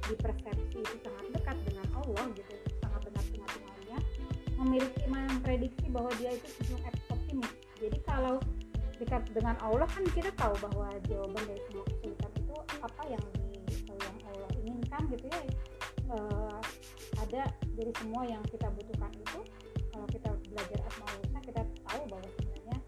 dipersepsi 0.06 0.78
itu 0.78 0.96
sangat 1.02 1.26
dekat 1.34 1.56
dengan 1.66 1.86
Allah 1.98 2.24
gitu 2.38 2.54
sangat 2.78 3.00
benar 3.10 3.24
dengan 3.34 3.48
Tuhannya 3.50 3.98
memiliki 4.62 5.02
memprediksi 5.10 5.86
bahwa 5.90 6.10
dia 6.22 6.30
itu 6.36 6.46
cenderung 6.54 6.84
optimis. 7.10 7.52
Jadi 7.82 7.98
kalau 8.06 8.38
dengan 9.06 9.56
Allah 9.58 9.88
kan 9.90 10.04
kita 10.14 10.30
tahu 10.38 10.54
bahwa 10.62 10.92
jawaban 11.10 11.42
dari 11.48 11.62
semua 11.70 11.84
kesulitan 11.90 12.32
itu 12.38 12.54
apa 12.82 13.02
yang 13.10 13.24
yang 13.88 14.16
Allah 14.30 14.50
inginkan 14.62 15.02
gitu 15.10 15.26
ya. 15.26 15.40
Uh, 16.12 16.60
ada 17.18 17.48
dari 17.72 17.92
semua 17.96 18.22
yang 18.28 18.42
kita 18.50 18.68
butuhkan 18.68 19.12
itu 19.16 19.40
kalau 19.90 20.06
kita 20.12 20.30
belajar 20.52 20.80
asmaul 20.92 21.22
kita 21.42 21.62
tahu 21.88 22.02
bahwa 22.06 22.28
sebenarnya 22.36 22.78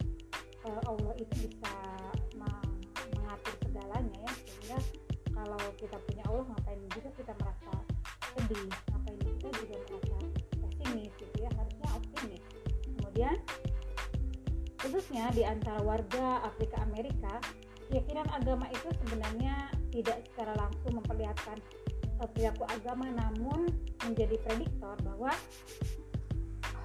uh, 0.69 0.81
Allah 0.87 1.13
itu 1.19 1.35
bisa 1.49 1.73
mengatur 2.37 3.55
segalanya 3.65 4.19
ya. 4.23 4.33
Sehingga 4.45 4.79
kalau 5.35 5.63
kita 5.81 5.97
punya 6.07 6.23
Allah 6.31 6.45
ngapain 6.53 6.81
juga 6.95 7.11
kita 7.19 7.33
merasa 7.43 7.71
sedih 8.35 8.71
di 15.15 15.47
antara 15.47 15.79
warga 15.79 16.43
Afrika 16.43 16.83
Amerika 16.83 17.39
keyakinan 17.87 18.27
agama 18.35 18.67
itu 18.75 18.91
sebenarnya 19.07 19.71
tidak 19.95 20.27
secara 20.27 20.59
langsung 20.59 20.99
memperlihatkan 20.99 21.63
uh, 22.19 22.27
perilaku 22.35 22.67
agama 22.67 23.07
namun 23.15 23.71
menjadi 24.03 24.35
prediktor 24.43 24.99
bahwa 25.07 25.31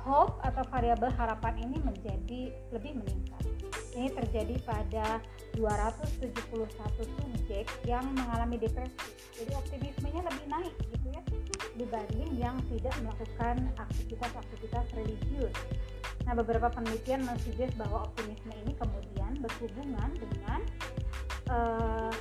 hope 0.06 0.38
atau 0.46 0.62
variabel 0.70 1.10
harapan 1.18 1.58
ini 1.66 1.78
menjadi 1.82 2.54
lebih 2.70 3.02
meningkat. 3.02 3.44
Ini 3.98 4.14
terjadi 4.14 4.56
pada 4.62 5.18
271 5.58 6.30
subjek 7.02 7.66
yang 7.90 8.06
mengalami 8.14 8.62
depresi. 8.62 9.10
Jadi 9.42 9.52
optimismenya 9.58 10.22
lebih 10.30 10.46
naik 10.46 10.76
gitu 10.86 11.08
ya 11.10 11.22
dibanding 11.80 12.32
yang 12.36 12.60
tidak 12.68 12.94
melakukan 13.02 13.72
aktivitas-aktivitas 13.80 14.86
religius. 14.94 15.56
Nah, 16.30 16.38
beberapa 16.38 16.70
penelitian 16.70 17.26
mensuggest 17.26 17.74
bahwa 17.74 18.06
optimisme 18.06 18.54
ini 18.62 18.78
kemudian 18.78 19.34
berhubungan 19.42 20.14
dengan 20.14 20.62
uh, 21.50 22.14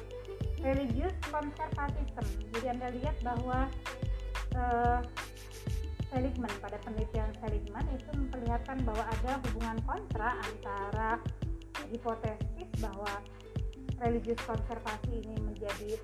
religious 0.64 1.12
conservatism. 1.29 2.25
Jadi 2.57 2.66
Anda 2.73 2.88
lihat 2.97 3.21
bahwa 3.21 3.68
uh, 4.57 5.05
Seligman 6.09 6.49
pada 6.64 6.81
penelitian 6.88 7.29
Seligman 7.37 7.85
itu 7.92 8.09
memperlihatkan 8.16 8.81
bahwa 8.81 9.05
ada 9.12 9.44
hubungan 9.44 9.77
kontra 9.85 10.40
antara 10.40 11.21
hipotesis 11.92 12.68
bahwa 12.81 13.12
religius 14.01 14.40
konservasi 14.49 15.21
ini 15.21 15.37
menjadi 15.37 16.01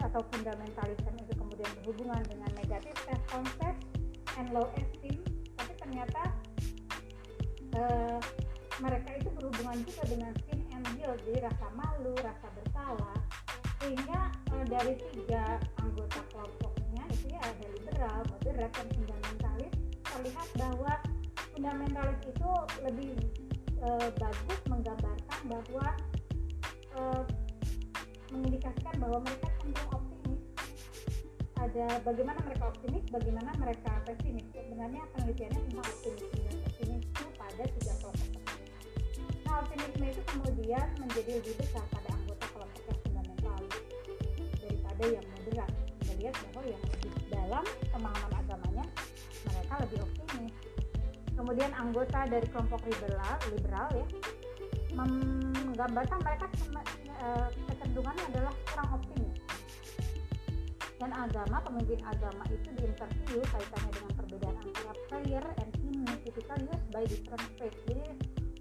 atau 0.00 0.20
fundamentalisme 0.32 1.12
itu 1.24 1.32
kemudian 1.36 1.72
berhubungan 1.80 2.20
dengan 2.28 2.52
negatif 2.56 2.92
self 3.04 3.20
concept 3.32 3.80
and 4.40 4.48
low 4.52 4.68
esteem 4.76 5.20
tapi 5.60 5.72
ternyata 5.76 6.32
uh, 7.76 8.18
mereka 8.80 9.10
itu 9.20 9.28
berhubungan 9.36 9.76
juga 9.84 10.02
dengan 10.08 10.32
sin 10.48 10.60
and 10.72 10.86
guilt 10.96 11.20
jadi 11.28 11.46
rasa 11.46 11.66
malu 11.76 12.16
rasa 12.18 12.46
bersalah. 12.56 13.18
Sehingga 13.80 14.20
uh, 14.56 14.64
dari 14.68 14.96
tiga 15.12 15.60
anggota 15.80 16.20
kelompoknya 16.32 17.04
itu 17.12 17.26
ya 17.32 17.40
ada 17.44 17.66
liberal 17.76 18.18
moderat 18.32 18.70
dan 18.72 18.88
fundamentalis 18.96 19.72
terlihat 20.04 20.48
bahwa 20.56 20.92
fundamentalis 21.52 22.20
itu 22.24 22.50
lebih 22.84 23.12
uh, 23.84 24.08
bagus 24.16 24.60
menggambarkan 24.68 25.40
bahwa 25.48 25.86
uh, 26.96 27.22
mengindikasikan 28.30 28.94
bahwa 29.00 29.18
mereka 29.26 29.48
cenderung 29.60 29.92
optimis. 29.92 30.40
Ada 31.60 31.86
bagaimana 32.00 32.40
mereka 32.48 32.64
optimis 32.72 33.04
bagaimana 33.12 33.50
mereka 33.60 33.90
pesimis. 34.08 34.46
Sebenarnya 34.54 35.02
penelitiannya 35.12 35.60
tentang 35.68 35.84
optimis 35.84 36.32
dan 36.32 36.56
pesimis 36.64 37.04
pada 37.50 37.64
tiga 37.66 37.92
kelompok 37.98 38.28
tersebut. 38.30 38.70
Nah 39.42 39.54
optimisme 39.66 40.04
itu 40.06 40.22
kemudian 40.30 40.86
menjadi 41.02 41.30
lebih 41.42 41.54
besar 41.58 41.84
pada 41.90 42.08
anggota 42.14 42.46
kelompok 42.54 42.82
yang 42.86 42.98
fundamental 43.02 43.60
daripada 44.62 45.04
yang 45.10 45.26
moderat. 45.34 45.70
Kita 45.98 46.12
lihat 46.22 46.34
bahwa 46.38 46.62
yang 46.62 46.82
lebih 46.86 47.12
dalam 47.26 47.64
pemahaman 47.90 48.32
agamanya 48.38 48.84
mereka 49.50 49.74
lebih 49.82 49.98
optimis. 50.06 50.54
Kemudian 51.34 51.70
anggota 51.74 52.20
dari 52.30 52.46
kelompok 52.52 52.80
liberal 52.86 53.36
liberal 53.50 53.88
ya 53.96 54.06
menggambarkan 54.94 56.18
mereka 56.22 56.46
eh, 57.08 57.48
kecenderungannya 57.70 58.24
adalah 58.34 58.52
kurang 58.70 58.88
optimis. 59.00 59.38
Dan 61.00 61.10
agama 61.16 61.56
pemimpin 61.64 62.00
agama 62.04 62.44
itu 62.52 62.68
diinterview 62.76 63.40
kaitannya 63.48 63.90
dengan 63.96 64.12
perbedaan 64.20 64.56
antara 64.60 64.92
prayer 65.08 65.44
and 65.64 65.79
typical 66.30 66.62
used 66.62 66.86
by 66.94 67.02
different 67.10 67.46
faith 67.58 67.74
jadi 67.90 68.06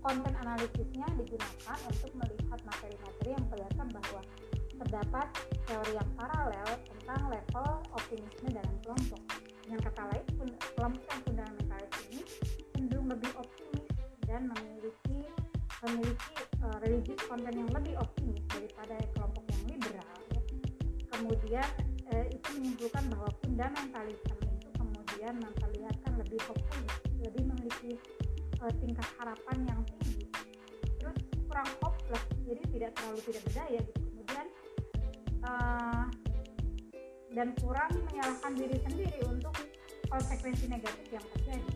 konten 0.01 0.33
analisisnya 0.41 1.05
digunakan 1.21 1.77
untuk 1.85 2.11
melihat 2.17 2.59
materi-materi 2.65 3.29
yang 3.29 3.43
memperlihatkan 3.45 3.87
bahwa 3.93 4.21
terdapat 4.79 5.27
teori 5.69 5.93
yang 5.93 6.09
paralel 6.17 6.69
tentang 6.81 7.21
level 7.29 7.69
optimisme 7.93 8.47
dalam 8.49 8.75
kelompok 8.81 9.21
dengan 9.61 9.79
kata 9.85 10.01
lain 10.09 10.25
kelompok 10.73 11.05
yang 11.05 11.21
fundamentalis 11.29 11.93
ini 12.09 12.21
cenderung 12.73 13.07
lebih 13.11 13.31
optimis 13.37 13.85
dan 14.25 14.49
memiliki 14.49 15.19
memiliki 15.85 16.33
uh, 16.65 16.77
religious 16.81 17.21
content 17.29 17.53
yang 17.53 17.69
lebih 17.69 17.93
optimis 18.01 18.41
daripada 18.49 18.97
kelompok 19.13 19.45
yang 19.45 19.63
liberal 19.77 20.17
ya. 20.33 20.41
kemudian 21.13 21.69
uh, 22.17 22.25
itu 22.33 22.47
menyimpulkan 22.57 23.03
bahwa 23.13 23.29
fundamentalisme 23.45 24.35
itu 24.57 24.69
kemudian 24.73 25.33
uh, 28.61 28.73
tingkat 28.79 29.07
harapan 29.19 29.57
yang 29.67 29.79
tinggi. 29.87 30.27
Terus 30.99 31.17
kurang 31.47 31.69
hopeless 31.81 32.25
jadi 32.43 32.63
tidak 32.73 32.91
terlalu 32.95 33.19
tidak 33.27 33.41
berdaya 33.49 33.79
gitu. 33.83 33.99
Kemudian 34.03 34.47
uh, 35.45 36.05
dan 37.33 37.47
kurang 37.61 37.91
menyalahkan 38.09 38.51
diri 38.57 38.77
sendiri 38.83 39.19
untuk 39.29 39.53
konsekuensi 40.09 40.65
negatif 40.67 41.07
yang 41.13 41.25
terjadi. 41.37 41.71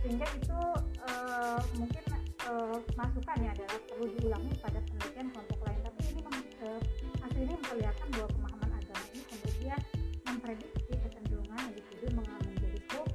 Sehingga 0.00 0.26
itu 0.38 0.60
uh, 1.04 1.60
mungkin 1.76 2.04
uh, 2.48 2.78
masukannya 2.96 3.50
adalah 3.52 3.78
perlu 3.84 4.06
diulangi 4.16 4.52
pada 4.62 4.78
penelitian 4.80 5.28
kelompok 5.34 5.60
lain. 5.68 5.80
Tapi 5.84 6.00
ini 6.08 6.20
uh, 6.64 6.80
hasil 7.22 7.40
ini 7.44 7.54
memperlihatkan 7.60 8.08
bahwa 8.16 8.28
pemahaman 8.32 8.70
agama 8.80 9.04
ini 9.12 9.22
kemudian 9.28 9.80
memprediksi 10.24 10.92
kecenderungan 10.96 11.60
individu 11.68 12.06
menjadi 12.16 12.80
hope 12.94 13.12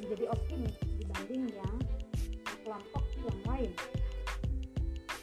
menjadi 0.00 0.24
optimis 0.32 0.69
dibanding 1.30 1.54
yang 1.54 1.76
kelompok 2.66 3.04
yang 3.22 3.40
lain 3.46 3.72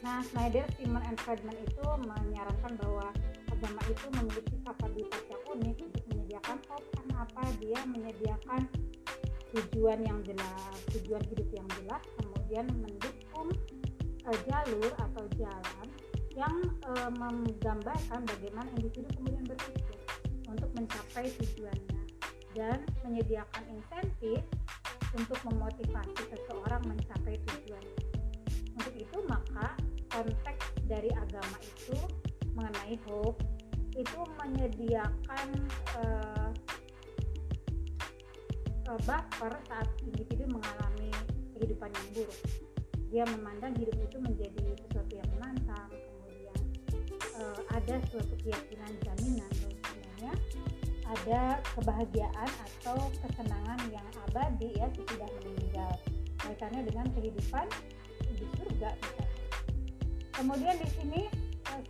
Nah, 0.06 0.22
Snyder, 0.24 0.64
Simon, 0.78 1.04
and 1.10 1.18
Friedman 1.20 1.58
itu 1.58 1.84
menyarankan 2.06 2.80
bahwa 2.80 3.12
agama 3.50 3.82
itu 3.90 4.06
memiliki 4.14 4.56
kapabilitas 4.62 5.20
yang 5.26 5.42
unik 5.58 5.78
untuk 5.84 6.04
menyediakan 6.14 6.58
hope 6.70 6.86
karena 6.96 7.16
apa? 7.26 7.44
Dia 7.60 7.80
menyediakan 7.82 8.62
tujuan 9.58 10.00
yang 10.06 10.22
jelas, 10.22 10.76
tujuan 10.96 11.20
hidup 11.28 11.50
yang 11.50 11.68
jelas, 11.82 12.04
kemudian 12.14 12.66
mendukung 12.78 13.50
uh, 14.30 14.38
jalur 14.48 14.92
atau 15.02 15.26
jalan 15.34 15.88
yang 16.38 16.56
uh, 16.94 17.12
menggambarkan 17.18 18.22
bagaimana 18.22 18.70
individu 18.78 19.10
kemudian 19.18 19.44
berpikir 19.50 19.98
untuk 20.46 20.70
mencapai 20.78 21.26
tujuannya 21.42 22.00
dan 22.54 22.86
menyediakan 23.02 23.64
insentif 23.76 24.46
untuk 25.16 25.40
memotivasi 25.48 26.22
seseorang 26.28 26.84
mencapai 26.84 27.40
tujuannya. 27.48 28.00
Untuk 28.76 28.94
itu 28.96 29.18
maka 29.30 29.78
konteks 30.12 30.66
dari 30.88 31.12
agama 31.14 31.58
itu 31.62 31.98
mengenai 32.58 32.98
hope 33.06 33.40
itu 33.98 34.20
menyediakan 34.38 35.48
uh, 35.98 36.50
uh, 38.90 39.00
buffer 39.06 39.54
saat 39.66 39.90
individu 40.06 40.46
mengalami 40.50 41.10
kehidupan 41.58 41.90
yang 41.90 42.08
buruk. 42.14 42.40
Dia 43.10 43.24
memandang 43.26 43.74
hidup 43.80 43.98
itu 43.98 44.18
menjadi 44.22 44.78
sesuatu 44.86 45.14
yang 45.16 45.30
menantang, 45.34 45.90
kemudian 45.90 46.60
uh, 47.42 47.60
ada 47.74 47.96
suatu 48.14 48.36
keyakinan 48.44 48.92
jaminan 49.02 49.52
sebenarnya 49.58 50.34
ada 51.08 51.64
kebahagiaan 51.76 52.50
atau 52.64 52.98
kesenangan 53.24 53.80
yang 53.92 54.08
abadi 54.28 54.76
ya 54.76 54.88
sesudah 54.92 55.30
meninggal. 55.40 55.94
Kaitannya 56.38 56.82
dengan 56.88 57.08
kehidupan 57.16 57.66
di 58.38 58.46
surga 58.56 58.92
misalnya 58.94 59.28
kemudian 60.38 60.76
di 60.78 60.90
sini 60.94 61.22
uh, 61.74 61.82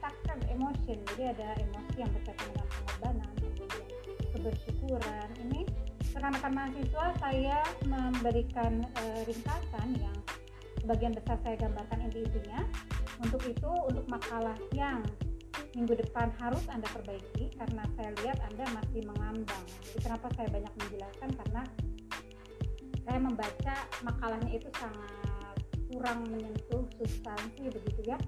emotion. 0.47 0.97
Jadi 1.13 1.23
ada 1.35 1.47
emosi 1.59 1.95
yang 1.99 2.11
berkaitan 2.15 2.47
dengan 2.55 2.67
pengorbanan 2.71 3.29
kemudian 3.35 3.87
kebersyukuran. 4.31 5.27
Ini 5.43 5.61
rekan-rekan 6.15 6.53
mahasiswa 6.55 7.05
saya 7.19 7.59
memberikan 7.85 8.73
uh, 8.87 9.21
ringkasan 9.27 9.87
yang 9.99 10.17
sebagian 10.79 11.13
besar 11.13 11.37
saya 11.43 11.55
gambarkan 11.59 11.99
inti-intinya 12.07 12.63
untuk 13.19 13.43
itu 13.43 13.71
untuk 13.91 14.05
makalah 14.07 14.55
yang 14.71 15.03
minggu 15.73 15.93
depan 15.97 16.33
harus 16.41 16.63
Anda 16.69 16.87
perbaiki 16.89 17.53
karena 17.57 17.83
saya 17.97 18.09
lihat 18.23 18.37
Anda 18.51 18.65
masih 18.73 19.01
mengambang. 19.05 19.65
Jadi 19.85 19.99
kenapa 20.01 20.27
saya 20.33 20.47
banyak 20.49 20.73
menjelaskan? 20.77 21.29
Karena 21.37 21.61
saya 23.07 23.19
membaca 23.23 23.75
makalahnya 24.03 24.51
itu 24.51 24.69
sangat 24.75 25.55
kurang 25.87 26.27
menyentuh 26.27 26.83
substansi 26.99 27.71
begitu 27.71 28.01
ya. 28.11 28.19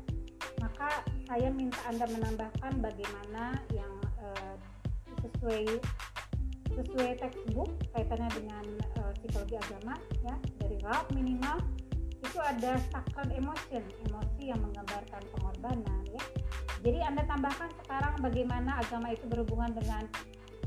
Maka 0.63 1.03
saya 1.27 1.51
minta 1.51 1.80
anda 1.88 2.07
menambahkan 2.07 2.80
bagaimana 2.80 3.59
yang 3.75 3.93
uh, 4.23 4.55
sesuai 5.19 5.67
sesuai 6.80 7.11
textbook 7.19 7.75
kaitannya 7.91 8.32
dengan 8.39 8.65
uh, 9.03 9.11
psikologi 9.19 9.59
agama 9.59 9.99
ya. 10.23 10.36
Dari 10.63 10.77
Ralph 10.80 11.11
minimal 11.11 11.59
itu 12.20 12.38
ada 12.39 12.76
sacred 12.91 13.30
emotion 13.32 13.84
emosi 14.07 14.43
yang 14.51 14.59
menggambarkan 14.59 15.22
pengorbanan 15.36 16.03
ya. 16.11 16.24
Jadi 16.80 16.99
anda 17.03 17.24
tambahkan 17.28 17.70
sekarang 17.84 18.15
bagaimana 18.24 18.80
agama 18.80 19.11
itu 19.11 19.28
berhubungan 19.28 19.72
dengan 19.76 20.03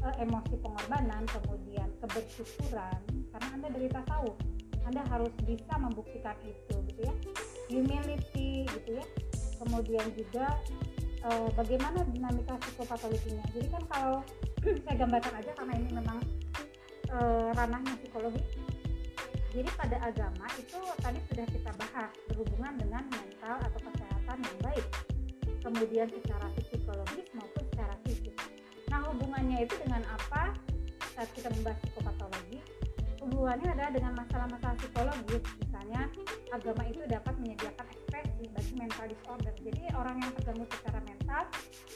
uh, 0.04 0.14
emosi 0.20 0.54
pengorbanan 0.60 1.24
kemudian 1.28 1.88
kebersyukuran. 2.04 3.00
Karena 3.32 3.48
anda 3.52 3.68
dari 3.72 3.88
tasawuf 3.88 4.36
anda 4.82 5.02
harus 5.08 5.30
bisa 5.46 5.74
membuktikan 5.78 6.34
itu 6.42 6.74
gitu 6.90 7.00
ya. 7.06 7.14
Humility 7.70 8.66
gitu 8.66 8.90
ya. 8.98 9.06
Kemudian 9.62 10.06
juga 10.18 10.58
uh, 11.24 11.48
bagaimana 11.54 12.02
dinamika 12.10 12.58
psikopatologinya. 12.60 13.46
Jadi 13.54 13.68
kan 13.70 13.82
kalau 13.88 14.18
saya 14.84 14.96
gambarkan 14.98 15.34
aja 15.38 15.50
karena 15.54 15.72
ini 15.78 15.90
memang 15.94 16.18
uh, 17.14 17.48
ranahnya 17.54 17.94
psikologi 18.02 18.42
jadi 19.52 19.68
pada 19.76 20.00
agama 20.00 20.48
itu 20.56 20.80
tadi 21.04 21.20
sudah 21.28 21.44
kita 21.44 21.70
bahas 21.76 22.08
berhubungan 22.32 22.72
dengan 22.80 23.04
mental 23.12 23.60
atau 23.60 23.80
kesehatan 23.84 24.38
yang 24.40 24.58
baik. 24.64 24.86
Kemudian 25.60 26.08
secara 26.08 26.48
psikologis 26.56 27.28
maupun 27.36 27.62
secara 27.68 27.94
fisik. 28.08 28.32
Nah 28.88 29.04
hubungannya 29.12 29.68
itu 29.68 29.76
dengan 29.84 30.00
apa? 30.08 30.56
Saat 31.12 31.28
kita 31.36 31.52
membahas 31.52 31.76
psikopatologi 31.84 32.64
hubungannya 33.22 33.68
adalah 33.76 33.92
dengan 33.92 34.12
masalah-masalah 34.24 34.76
psikologis. 34.80 35.44
Misalnya 35.60 36.02
agama 36.50 36.82
itu 36.88 37.04
dapat 37.04 37.34
menyediakan 37.36 37.86
ekspresi 37.92 38.44
bagi 38.56 38.72
mental 38.74 39.04
disorder. 39.04 39.54
Jadi 39.60 39.82
orang 39.92 40.16
yang 40.16 40.32
terganggu 40.40 40.64
secara 40.80 40.98
mental 41.04 41.42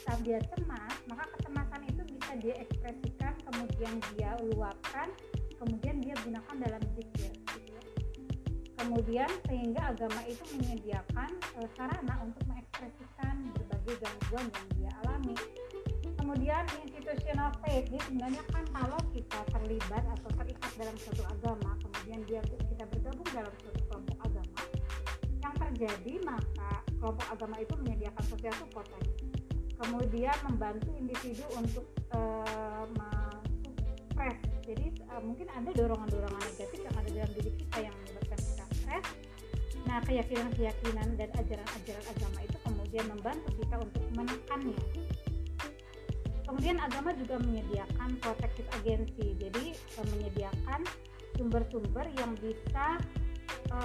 saat 0.05 0.19
dia 0.21 0.39
cemas 0.53 0.93
maka 1.09 1.25
kecemasan 1.35 1.81
itu 1.89 2.01
bisa 2.05 2.31
dia 2.37 2.55
ekspresikan 2.61 3.33
kemudian 3.49 3.93
dia 4.13 4.31
luapkan 4.53 5.09
kemudian 5.57 5.97
dia 5.99 6.15
gunakan 6.21 6.55
dalam 6.61 6.83
zikir. 6.95 7.46
Kemudian 8.87 9.27
sehingga 9.51 9.91
agama 9.91 10.23
itu 10.31 10.47
menyediakan 10.55 11.27
e, 11.59 11.67
sarana 11.75 12.23
untuk 12.23 12.39
mengekspresikan 12.47 13.51
berbagai 13.51 13.99
gangguan 13.99 14.47
yang 14.47 14.67
dia 14.79 14.91
alami. 15.03 15.35
Kemudian 16.15 16.63
institutional 16.87 17.51
faith 17.59 17.91
jadi 17.91 17.99
sebenarnya 18.07 18.43
kan 18.47 18.63
kalau 18.71 18.99
kita 19.11 19.39
terlibat 19.51 20.03
atau 20.07 20.29
terikat 20.39 20.71
dalam 20.79 20.95
suatu 20.95 21.23
agama 21.27 21.75
kemudian 21.83 22.19
dia 22.31 22.39
kita 22.47 22.83
bergabung 22.87 23.27
dalam 23.35 23.53
suatu 23.59 23.81
kelompok 23.91 24.17
agama 24.23 24.59
yang 25.43 25.53
terjadi 25.59 26.13
maka 26.23 26.71
kelompok 26.99 27.27
agama 27.27 27.55
itu 27.59 27.73
menyediakan 27.79 28.23
sosial 28.27 28.55
support 28.55 28.87
kemudian 29.83 30.35
membantu 30.47 30.91
individu 30.99 31.43
untuk 31.55 31.85
uh, 32.11 32.87
stres 34.11 34.39
jadi 34.67 34.87
uh, 35.15 35.21
mungkin 35.23 35.47
ada 35.47 35.69
dorongan-dorongan 35.71 36.41
negatif 36.43 36.79
yang 36.83 36.95
ada 36.97 37.09
dalam 37.13 37.31
diri 37.39 37.51
kita 37.55 37.77
yang 37.87 37.95
stres 38.87 39.07
nah 39.87 40.03
keyakinan-keyakinan 40.03 41.15
dan 41.15 41.29
ajaran-ajaran 41.31 42.05
agama 42.11 42.39
itu 42.43 42.57
kemudian 42.59 43.05
membantu 43.07 43.49
kita 43.55 43.75
untuk 43.79 44.03
menekannya. 44.19 44.79
Kemudian 46.43 46.77
agama 46.79 47.15
juga 47.15 47.39
menyediakan 47.39 48.19
protective 48.19 48.67
agency. 48.83 49.35
Jadi 49.39 49.75
e, 49.75 49.99
menyediakan 50.11 50.83
sumber-sumber 51.39 52.03
yang 52.19 52.35
bisa 52.39 52.99
e, 53.71 53.79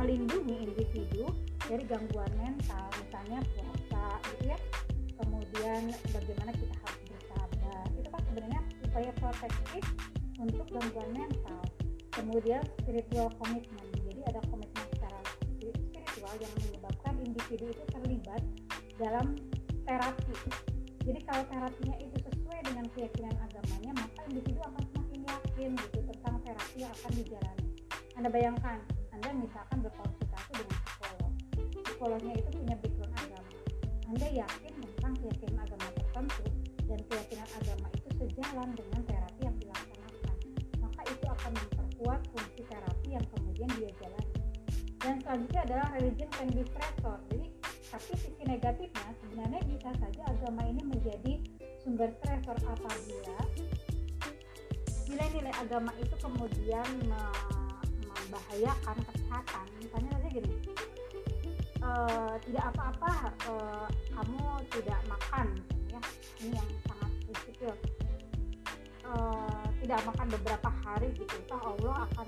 melindungi 0.00 0.56
individu 0.72 1.28
dari 1.68 1.84
gangguan 1.84 2.32
mental 2.40 2.88
misalnya 3.00 3.40
puasa 3.52 4.04
gitu 4.32 4.56
ya. 4.56 4.58
Kemudian 5.20 5.82
bagaimana 6.16 6.50
kita 6.56 6.74
harus 6.80 7.02
bersabar. 7.12 7.84
Itu 7.92 8.08
kan 8.08 8.22
sebenarnya 8.24 8.60
upaya 8.88 9.12
protektif 9.20 9.84
untuk 10.40 10.64
gangguan 10.72 11.10
mental. 11.12 11.60
Kemudian 12.12 12.64
spiritual 12.80 13.28
commitment 13.36 13.85
ada 14.26 14.40
komitmen 14.50 14.86
secara 14.94 15.18
spiritual 15.26 16.34
yang 16.42 16.52
menyebabkan 16.62 17.14
individu 17.22 17.70
itu 17.70 17.84
terlibat 17.94 18.42
dalam 18.98 19.38
terapi. 19.86 20.34
Jadi 21.06 21.20
kalau 21.22 21.44
terapinya 21.46 21.96
itu 22.02 22.16
sesuai 22.26 22.60
dengan 22.66 22.86
keyakinan 22.94 23.34
agamanya 23.38 23.92
maka 23.94 24.20
individu 24.26 24.58
akan 24.66 24.82
semakin 24.90 25.20
yakin 25.22 25.70
gitu 25.78 25.98
tentang 26.10 26.34
terapi 26.42 26.76
yang 26.82 26.92
akan 27.02 27.12
dijalani. 27.14 27.66
Anda 28.18 28.28
bayangkan 28.32 28.78
anda 29.16 29.30
misalkan 29.32 29.78
berkonsultasi 29.80 30.52
dengan 30.60 30.78
psikolog. 30.84 31.32
Psikolognya 31.86 32.34
itu 32.36 32.48
punya 32.52 32.76
background 32.76 33.14
agama. 33.16 33.50
Anda 34.06 34.28
yakin 34.28 34.72
tentang 34.76 35.12
keyakinan 35.18 35.58
agama 35.64 35.88
tertentu 35.96 36.44
dan 36.86 36.98
keyakinan 37.10 37.48
agama 37.58 37.86
itu 37.96 38.10
sejalan 38.22 38.70
dengan 38.78 39.00
terapi 39.02 39.40
yang 39.42 39.56
dilaksanakan 39.58 40.36
maka 40.78 41.02
itu 41.10 41.26
akan 41.26 41.52
memperkuat 41.58 42.20
fungsi 42.30 42.62
terapi 42.70 43.08
yang 43.10 43.26
kemudian 43.34 43.70
dia 43.74 43.90
jalani 43.98 44.05
selanjutnya 45.36 45.62
adalah 45.68 45.88
religion 46.00 46.30
can 46.32 46.48
be 46.48 46.64
stressor 46.64 47.20
jadi 47.28 47.44
tapi 47.92 48.12
sisi 48.16 48.42
negatifnya 48.48 49.08
sebenarnya 49.20 49.60
bisa 49.68 49.92
saja 50.00 50.22
agama 50.32 50.64
ini 50.64 50.80
menjadi 50.80 51.32
sumber 51.84 52.08
stresor 52.16 52.56
apabila 52.64 53.36
nilai-nilai 55.12 55.52
agama 55.60 55.92
itu 56.00 56.16
kemudian 56.24 56.88
membahayakan 58.00 58.96
kesehatan. 59.12 59.66
Misalnya 59.76 60.10
saja 60.16 60.28
gini 60.32 60.56
e, 61.84 61.90
tidak 62.48 62.64
apa-apa 62.72 63.12
e, 63.44 63.52
kamu 64.16 64.40
tidak 64.72 65.00
makan 65.04 65.46
ya. 65.92 66.00
Ini 66.40 66.56
yang 66.56 66.68
sangat 66.88 67.10
prinsipil. 67.28 67.76
Uh, 69.06 69.62
tidak 69.78 70.02
makan 70.02 70.26
beberapa 70.34 70.66
hari 70.82 71.14
gitu. 71.14 71.38
Allah 71.54 72.10
akan 72.10 72.26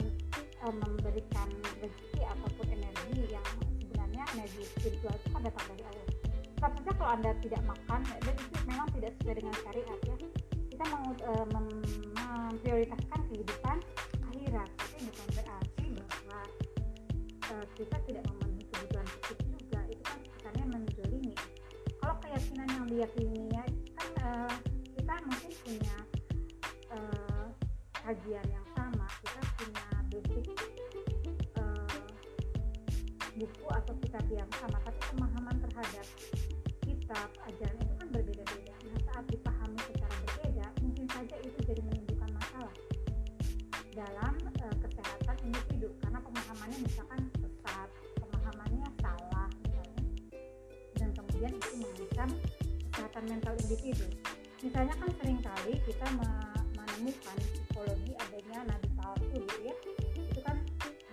uh, 0.64 0.74
memberikan 0.74 1.48
rezeki 1.78 2.22
ataupun 2.24 2.66
energi 2.72 3.34
yang 3.34 3.46
sebenarnya 3.78 4.24
energi 4.34 4.62
spiritual 4.76 5.14
itu 5.14 5.28
kan 5.30 5.42
datang 5.46 5.66
dari 5.74 5.84
Allah. 5.86 6.06
Saja 6.58 6.90
kalau 6.90 7.10
anda 7.14 7.30
tidak 7.38 7.62
makan 7.62 8.00
dan 8.02 8.34
itu 8.34 8.56
memang 8.66 8.88
tidak 8.90 9.10
sesuai 9.18 9.36
dengan 9.38 9.54
syariat 9.62 10.00
ya 10.02 10.16
kita 10.78 10.94
mau 10.94 11.10
uh, 11.10 11.46
memprioritaskan 11.50 13.20
kehidupan 13.34 13.82
akhirat. 14.30 14.70
Tapi 14.78 14.98
bukan 15.10 15.26
berarti 15.34 15.86
bahwa 15.90 16.40
uh, 17.50 17.66
kita 17.74 17.96
tidak 18.06 18.22
memenuhi 18.30 18.62
kebutuhan 18.70 19.06
fisik 19.10 19.38
juga. 19.42 19.80
Itu 19.90 20.02
kan 20.06 20.18
kesannya 20.22 20.64
menzolimi. 20.70 21.34
Kalau 21.98 22.14
keyakinan 22.22 22.68
yang 22.70 22.86
diyakini 22.86 23.42
ya 23.50 23.64
kan 23.98 24.08
uh, 24.22 24.54
kita 24.94 25.14
mungkin 25.26 25.52
punya 25.66 25.96
uh, 26.94 27.46
kajian 28.06 28.46
yang 28.46 28.57
individu 53.68 54.08
misalnya 54.64 54.96
kan 54.96 55.12
sering 55.20 55.40
kali 55.44 55.76
kita 55.84 56.06
menemukan 56.16 57.36
psikologi 57.52 58.16
adanya 58.16 58.64
nabi 58.64 58.88
palsu 58.96 59.28
gitu 59.28 59.60
ya 59.60 59.74
itu 60.16 60.40
kan 60.40 60.56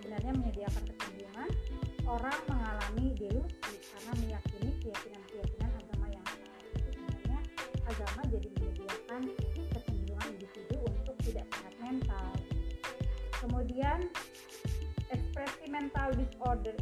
sebenarnya 0.00 0.32
menyediakan 0.40 0.82
kecenderungan 0.88 1.48
orang 2.08 2.38
mengalami 2.48 3.12
delusi 3.20 3.76
karena 3.92 4.12
meyakini 4.24 4.72
keyakinan-keyakinan 4.80 5.70
agama 5.84 6.06
yang 6.08 6.24
salah 6.24 6.60
sebenarnya 6.80 7.38
agama 7.84 8.20
jadi 8.32 8.48
menyediakan 8.56 9.22
kecenderungan 9.76 10.28
individu 10.32 10.76
untuk 10.80 11.16
tidak 11.28 11.46
sehat 11.52 11.74
mental. 11.76 12.30
Kemudian 13.36 13.98
ekspresi 15.12 15.64
mental 15.68 16.08
disorder 16.16 16.74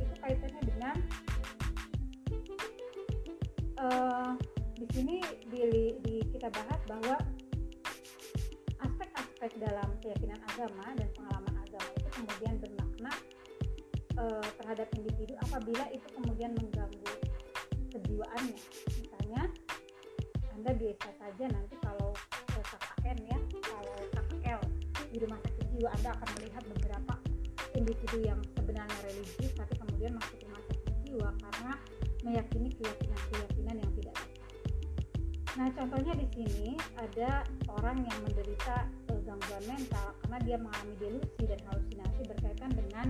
ada 37.14 37.46
orang 37.78 38.02
yang 38.02 38.18
menderita 38.26 38.90
uh, 39.06 39.20
gangguan 39.22 39.64
mental 39.70 40.18
karena 40.18 40.38
dia 40.42 40.56
mengalami 40.58 40.94
delusi 40.98 41.42
dan 41.46 41.60
halusinasi 41.70 42.20
berkaitan 42.26 42.70
dengan 42.74 43.06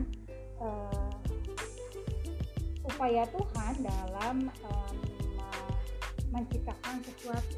uh, 0.61 1.09
upaya 2.85 3.25
Tuhan 3.33 3.75
dalam 3.81 4.37
um, 4.69 4.97
menciptakan 6.37 7.01
sesuatu. 7.01 7.57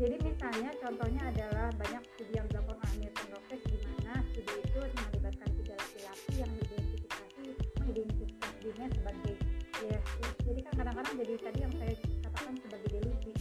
Jadi 0.00 0.16
misalnya 0.24 0.72
contohnya 0.80 1.28
adalah 1.28 1.68
banyak 1.76 2.02
studi 2.16 2.32
yang 2.32 2.48
dilakukan 2.48 2.80
oleh 2.80 2.96
Milton 3.04 3.28
di 3.52 3.78
mana 3.84 4.24
studi 4.32 4.54
itu 4.64 4.80
melibatkan 4.80 5.48
tiga 5.60 5.74
laki-laki 5.76 6.32
yang 6.40 6.50
mengidentifikasi 6.56 7.44
mengidentifikasi 7.84 8.54
dirinya 8.64 8.88
sebagai 8.96 9.34
Yesus. 9.82 10.34
Jadi 10.40 10.60
kan 10.64 10.72
kadang-kadang 10.80 11.14
jadi 11.20 11.34
tadi 11.36 11.58
yang 11.60 11.74
saya 11.76 11.94
katakan 12.00 12.54
sebagai 12.64 12.88
delusi 12.96 13.32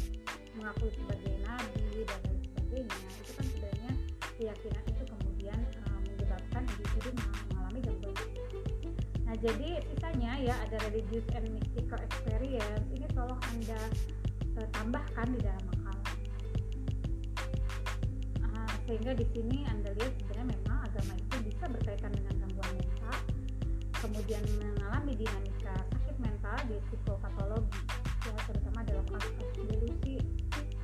mengakui 0.58 0.92
sebagai 0.94 1.21
keyakinan 4.52 4.84
itu 4.92 5.04
kemudian 5.08 5.60
uh, 5.88 6.00
menyebabkan 6.04 6.64
individu 6.68 7.10
mengalami 7.16 7.80
gangguan 7.80 8.16
Nah 9.32 9.36
jadi 9.40 9.70
sisanya 9.88 10.32
ya 10.44 10.56
ada 10.68 10.78
religious 10.92 11.24
and 11.32 11.48
mystical 11.56 12.00
experience 12.04 12.88
ini 12.92 13.08
tolong 13.16 13.40
anda 13.56 13.80
uh, 14.60 14.68
tambahkan 14.76 15.28
di 15.32 15.40
dalam 15.40 15.64
makalah. 15.72 16.12
Uh, 18.44 18.74
sehingga 18.84 19.16
di 19.16 19.26
sini 19.32 19.64
anda 19.72 19.96
lihat 19.96 20.12
sebenarnya 20.20 20.48
memang 20.52 20.78
agama 20.84 21.14
itu 21.16 21.36
bisa 21.48 21.64
berkaitan 21.72 22.12
dengan 22.12 22.34
gangguan 22.44 22.72
mental, 22.76 23.16
kemudian 24.04 24.44
mengalami 24.60 25.14
dinamika 25.16 25.76
sakit 25.96 26.16
mental 26.20 26.58
di 26.68 26.76
psikopatologi, 26.92 27.80
ya 28.28 28.36
terutama 28.52 28.84
dalam 28.84 29.06
kasus-kasus 29.16 29.64
delusi, 29.64 30.16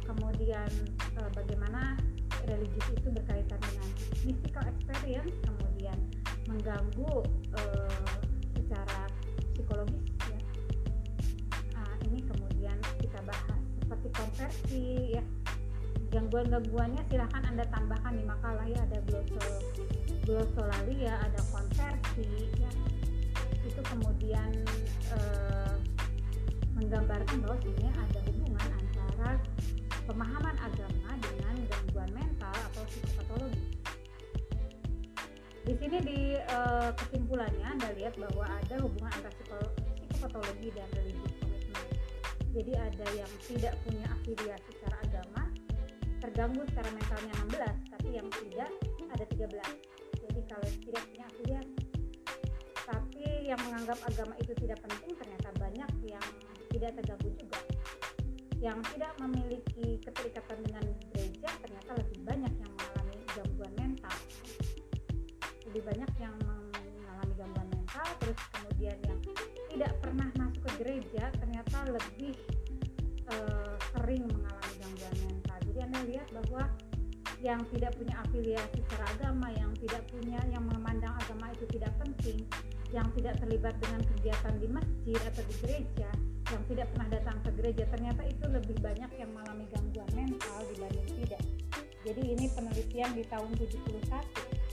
kemudian 0.07 0.71
uh, 1.19 1.29
bagaimana 1.35 1.99
religius 2.47 2.87
itu 2.95 3.09
berkaitan 3.11 3.59
dengan 3.59 3.89
mystical 4.23 4.63
experience, 4.65 5.35
kemudian 5.43 5.97
mengganggu 6.47 7.13
uh, 7.59 8.11
secara 8.55 9.11
psikologis 9.53 10.07
ya. 10.31 10.39
Nah, 11.75 11.91
ini 12.07 12.19
kemudian 12.23 12.77
kita 13.03 13.19
bahas 13.27 13.61
seperti 13.83 14.07
konversi 14.15 14.85
ya. 15.19 15.23
Gangguan-gangguannya 16.07 17.03
silahkan 17.11 17.43
anda 17.51 17.67
tambahkan 17.67 18.15
di 18.15 18.23
makalah 18.23 18.63
ya 18.63 18.79
ada 18.79 19.03
glosol 19.03 19.59
glosolalia, 20.23 21.19
ada 21.19 21.41
konversi 21.51 22.47
ya. 22.55 22.71
Itu 23.67 23.83
kemudian 23.83 24.51
eh, 25.11 25.75
menggambarkan 26.79 27.43
bahwa 27.43 27.57
sebenarnya 27.59 27.93
ada 28.07 28.19
hubungan 28.23 28.69
antara 28.79 29.31
pemahaman 30.07 30.55
agama 30.63 31.06
gangguan 31.97 32.13
mental 32.13 32.53
atau 32.53 32.85
psikopatologi 32.85 33.77
di 35.65 35.73
sini 35.75 35.97
di 35.99 36.19
uh, 36.37 36.95
kesimpulannya 36.95 37.65
Anda 37.65 37.91
lihat 37.97 38.15
bahwa 38.21 38.45
ada 38.45 38.75
hubungan 38.79 39.11
antara 39.11 39.35
psikopatologi 39.35 40.71
dan 40.71 40.87
religius 40.95 41.33
komitmen. 41.43 41.85
Jadi 42.55 42.71
ada 42.71 43.07
yang 43.11 43.31
tidak 43.43 43.75
punya 43.83 44.07
afiliasi 44.07 44.69
secara 44.79 44.95
agama, 45.03 45.43
terganggu 46.23 46.63
secara 46.71 46.87
mentalnya 46.95 47.33
16, 47.51 47.91
tapi 47.99 48.09
yang 48.15 48.27
tidak 48.31 48.71
ada 49.11 49.25
13. 49.27 50.23
Jadi 50.23 50.39
kalau 50.47 50.67
tidak 50.71 51.03
punya 51.11 51.25
afiliasi, 51.35 51.75
tapi 52.87 53.27
yang 53.43 53.59
menganggap 53.67 53.99
agama 54.07 54.33
itu 54.39 54.55
tidak 54.63 54.79
penting 54.87 55.19
ternyata 55.19 55.49
banyak 55.59 55.91
yang 56.07 56.27
tidak 56.71 56.95
terganggu 56.95 57.29
juga. 57.35 57.59
Yang 58.63 58.79
tidak 58.95 59.11
memiliki 59.19 59.99
keterikatan 59.99 60.63
dengan 60.63 60.86
gereja 71.07 71.31
ternyata 71.39 71.77
lebih 71.87 72.35
uh, 73.31 73.79
sering 73.95 74.27
mengalami 74.27 74.75
gangguan 74.75 75.15
mental. 75.23 75.57
Jadi 75.71 75.79
anda 75.79 75.99
lihat 76.03 76.27
bahwa 76.35 76.63
yang 77.39 77.63
tidak 77.71 77.95
punya 77.95 78.15
afiliasi 78.27 78.79
secara 78.83 79.07
yang 79.55 79.71
tidak 79.79 80.03
punya 80.11 80.41
yang 80.51 80.67
memandang 80.67 81.15
agama 81.15 81.47
itu 81.55 81.63
tidak 81.71 81.95
penting 82.01 82.43
yang 82.91 83.07
tidak 83.15 83.39
terlibat 83.39 83.77
dengan 83.79 84.03
kegiatan 84.03 84.53
di 84.59 84.67
masjid 84.67 85.19
atau 85.31 85.43
di 85.47 85.55
gereja 85.63 86.09
yang 86.51 86.63
tidak 86.67 86.87
pernah 86.91 87.09
datang 87.13 87.37
ke 87.45 87.49
gereja 87.55 87.83
ternyata 87.87 88.21
itu 88.27 88.45
lebih 88.51 88.77
banyak 88.83 89.11
yang 89.15 89.29
mengalami 89.31 89.65
gangguan 89.71 90.11
mental 90.11 90.59
dibanding 90.75 91.07
tidak. 91.23 91.43
Jadi 92.03 92.21
ini 92.35 92.45
penelitian 92.51 93.11
di 93.15 93.23
tahun 93.31 93.51
71 93.55 94.67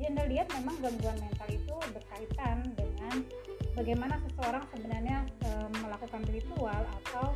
jadi 0.00 0.16
Anda 0.16 0.24
lihat 0.32 0.48
memang 0.56 0.80
gangguan 0.80 1.18
mental 1.20 1.48
itu 1.52 1.76
berkaitan 1.92 2.72
dengan 2.72 3.20
bagaimana 3.74 4.18
seseorang 4.28 4.64
sebenarnya 4.74 5.18
e, 5.44 5.48
melakukan 5.82 6.22
ritual 6.30 6.82
atau 7.02 7.34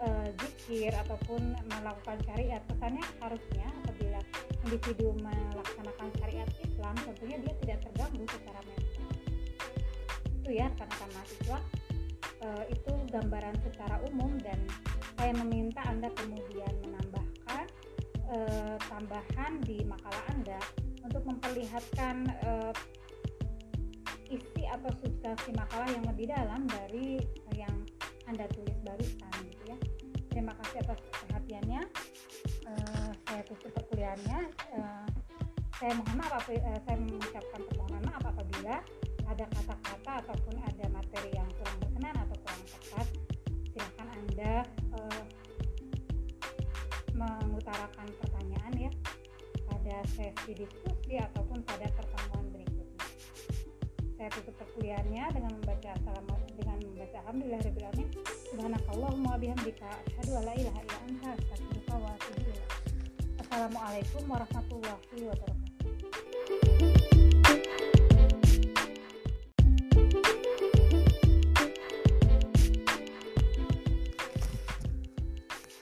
e, 0.00 0.08
zikir 0.42 0.92
ataupun 1.06 1.56
melakukan 1.68 2.18
syariat. 2.28 2.62
Kesannya 2.68 3.04
harusnya 3.20 3.66
apabila 3.84 4.20
individu 4.68 5.14
melaksanakan 5.20 6.08
syariat 6.20 6.50
Islam 6.62 6.94
tentunya 7.02 7.36
dia 7.42 7.54
tidak 7.64 7.78
terganggu 7.88 8.24
secara 8.28 8.60
mental. 8.66 9.10
Itu 10.42 10.50
ya 10.50 10.66
karena 10.76 10.94
kan 10.96 11.10
mahasiswa 11.12 11.58
e, 12.42 12.48
itu 12.72 12.92
gambaran 13.12 13.56
secara 13.64 13.96
umum 14.08 14.32
dan 14.40 14.58
saya 15.20 15.32
meminta 15.38 15.80
anda 15.86 16.10
kemudian 16.18 16.72
menambahkan 16.82 17.64
uh, 18.32 18.76
tambahan 18.88 19.52
di 19.62 19.84
makalah 19.84 20.24
anda 20.32 20.58
untuk 21.04 21.22
memperlihatkan 21.28 22.26
uh, 22.42 22.72
atau 24.72 24.90
substansi 25.04 25.52
makalah 25.52 25.88
yang 25.92 26.04
lebih 26.08 26.32
dalam 26.32 26.64
dari 26.64 27.20
yang 27.52 27.76
anda 28.24 28.48
tulis 28.56 28.76
barusan 28.80 29.32
gitu 29.44 29.62
ya. 29.68 29.78
Terima 30.32 30.56
kasih 30.64 30.80
atas 30.80 30.98
perhatiannya. 31.12 31.82
Uh, 32.64 33.10
saya 33.28 33.42
tutup 33.44 33.70
perkuliahannya. 33.76 34.40
Uh, 34.72 35.06
saya 35.76 35.92
mohon 35.98 36.16
maaf 36.16 36.48
uh, 36.48 36.78
saya 36.88 36.96
mengucapkan 36.96 37.60
permohonan 37.68 38.02
maaf 38.08 38.24
apabila 38.24 38.80
ada 39.28 39.44
kata-kata 39.48 40.12
ataupun 40.24 40.56
ada 40.64 40.84
materi 40.88 41.30
yang 41.36 41.48
kurang 41.60 41.76
berkenan 41.84 42.16
atau 42.16 42.36
kurang 42.40 42.62
tepat. 42.64 43.06
Silahkan 43.72 44.08
anda 44.08 44.54
uh, 44.96 45.24
mengutarakan 47.12 48.08
pertanyaan 48.24 48.72
ya 48.88 48.92
pada 49.68 49.96
sesi 50.08 50.52
diskusi 50.56 51.20
ataupun 51.20 51.60
pada 51.68 51.86
pertemuan 51.92 52.41
saya 54.22 54.38
tutup 54.38 54.54
perkuliahannya 54.54 55.34
dengan 55.34 55.50
membaca 55.58 55.98
assalamu 55.98 56.38
dengan 56.54 56.78
membaca 56.78 57.16
alhamdulillahirobbilalamin 57.26 58.08
subhanakallahumma 58.54 59.34
bihamdika 59.34 59.90
asyhadu 59.98 60.38
an 60.38 60.42
la 60.46 60.54
ilaha 60.62 60.78
illa 60.78 60.98
anta 61.10 61.28
astaghfiruka 61.34 61.94
wa 61.98 62.08
atubu 62.14 62.38
ilaik 62.46 62.70
assalamualaikum 63.42 64.22
warahmatullahi 64.30 65.22
wabarakatuh. 65.26 65.70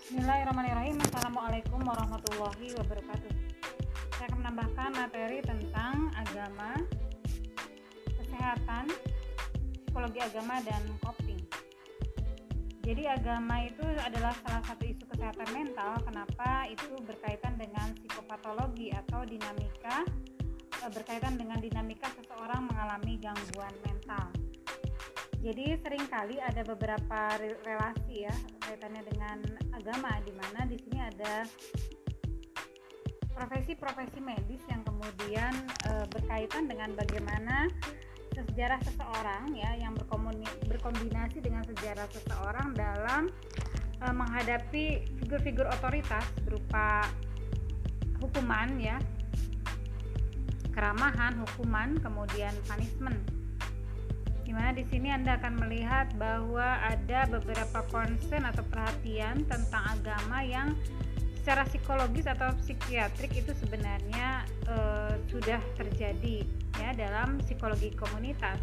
Bismillahirrahmanirrahim. 0.08 0.96
Assalamualaikum 0.96 1.80
warahmatullahi 1.84 2.66
wabarakatuh. 2.72 3.32
Saya 4.16 4.24
akan 4.32 4.38
menambahkan 4.40 4.90
materi 4.96 5.44
tentang 5.44 6.08
agama 6.16 6.80
Kesehatan 8.40 8.88
Psikologi 9.84 10.16
agama 10.24 10.64
dan 10.64 10.80
coping 11.04 11.44
Jadi 12.80 13.04
agama 13.04 13.68
itu 13.68 13.84
adalah 14.00 14.32
salah 14.40 14.64
satu 14.64 14.80
isu 14.88 15.04
kesehatan 15.12 15.44
mental. 15.52 16.00
Kenapa 16.08 16.64
itu 16.72 16.88
berkaitan 17.04 17.60
dengan 17.60 17.92
psikopatologi 18.00 18.96
atau 18.96 19.28
dinamika? 19.28 20.08
E, 20.72 20.88
Berkaitan 20.88 21.36
dengan 21.36 21.60
dinamika 21.60 22.08
seseorang 22.16 22.64
mengalami 22.64 23.20
gangguan 23.20 23.76
mental. 23.84 24.32
Jadi 25.44 25.76
sering 25.84 26.08
kali 26.08 26.40
ada 26.40 26.64
beberapa 26.64 27.36
relasi 27.60 28.24
ya 28.24 28.34
kaitannya 28.64 29.04
dengan 29.04 29.36
agama 29.76 30.16
di 30.24 30.32
mana 30.32 30.64
di 30.64 30.80
sini 30.80 30.96
ada 30.96 31.44
profesi-profesi 33.36 34.16
medis 34.24 34.64
yang 34.72 34.80
kemudian 34.88 35.52
e, 35.84 36.08
berkaitan 36.08 36.72
dengan 36.72 36.96
bagaimana 36.96 37.68
sejarah 38.34 38.80
seseorang 38.82 39.54
ya 39.54 39.70
yang 39.78 39.94
berkombinasi 40.68 41.38
dengan 41.42 41.66
sejarah 41.66 42.06
seseorang 42.10 42.74
dalam 42.74 43.30
e, 43.98 44.06
menghadapi 44.10 44.84
figur-figur 45.22 45.66
otoritas 45.66 46.24
berupa 46.46 47.06
hukuman 48.20 48.68
ya 48.78 48.98
keramahan, 50.70 51.36
hukuman, 51.44 51.98
kemudian 51.98 52.54
punishment. 52.64 53.18
Di 54.46 54.56
mana 54.56 54.74
di 54.74 54.82
sini 54.90 55.14
Anda 55.14 55.38
akan 55.38 55.62
melihat 55.62 56.10
bahwa 56.18 56.82
ada 56.82 57.26
beberapa 57.30 57.86
concern 57.90 58.48
atau 58.48 58.66
perhatian 58.66 59.46
tentang 59.46 59.84
agama 59.98 60.42
yang 60.42 60.74
secara 61.40 61.64
psikologis 61.64 62.28
atau 62.28 62.52
psikiatrik 62.60 63.32
itu 63.32 63.56
sebenarnya 63.56 64.44
e, 64.68 64.76
sudah 65.32 65.60
terjadi 65.80 66.44
ya 66.76 66.92
dalam 66.92 67.40
psikologi 67.40 67.96
komunitas. 67.96 68.60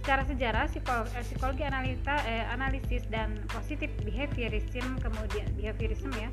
Secara 0.00 0.24
sejarah 0.24 0.64
psikologi, 0.72 1.10
eh, 1.18 1.24
psikologi 1.26 1.62
analita, 1.66 2.14
eh, 2.24 2.46
analisis 2.48 3.04
dan 3.12 3.36
positif 3.52 3.92
behaviorism 4.06 4.96
kemudian 5.04 5.44
behaviorism 5.58 6.08
ya 6.16 6.32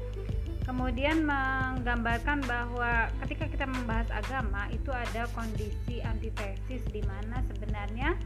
kemudian 0.65 1.21
menggambarkan 1.29 2.41
bahwa 2.49 3.07
ketika 3.25 3.45
kita 3.45 3.65
membahas 3.69 4.09
agama 4.09 4.65
itu 4.73 4.89
ada 4.89 5.29
kondisi 5.37 6.01
antitesis 6.01 6.81
di 6.89 7.05
mana 7.05 7.45
sebenarnya 7.53 8.17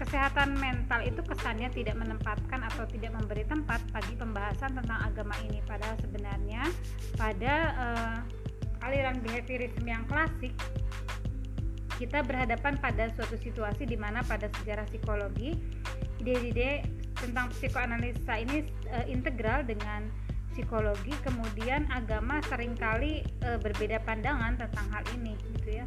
kesehatan 0.00 0.56
mental 0.56 1.00
itu 1.04 1.20
kesannya 1.24 1.68
tidak 1.72 1.96
menempatkan 1.98 2.60
atau 2.66 2.84
tidak 2.88 3.12
memberi 3.12 3.44
tempat 3.44 3.80
bagi 3.92 4.14
pembahasan 4.16 4.78
tentang 4.78 4.98
agama 5.02 5.34
ini. 5.44 5.60
Padahal 5.64 5.96
sebenarnya 6.00 6.62
pada 7.16 7.54
uh, 7.76 8.18
aliran 8.86 9.20
behaviorism 9.22 9.84
yang 9.86 10.04
klasik 10.08 10.52
kita 12.00 12.24
berhadapan 12.24 12.74
pada 12.82 13.12
suatu 13.14 13.38
situasi 13.38 13.86
di 13.86 13.94
mana 13.94 14.26
pada 14.26 14.50
sejarah 14.58 14.88
psikologi 14.90 15.54
ide-ide 16.18 16.82
tentang 17.14 17.52
psikoanalisa 17.54 18.42
ini 18.42 18.66
uh, 18.90 19.06
integral 19.06 19.62
dengan 19.62 20.10
psikologi. 20.52 21.14
Kemudian 21.24 21.88
agama 21.88 22.44
sering 22.44 22.76
kali 22.76 23.24
e, 23.24 23.48
berbeda 23.56 24.04
pandangan 24.04 24.60
tentang 24.60 24.84
hal 24.92 25.00
ini 25.16 25.32
gitu 25.56 25.80
ya 25.80 25.86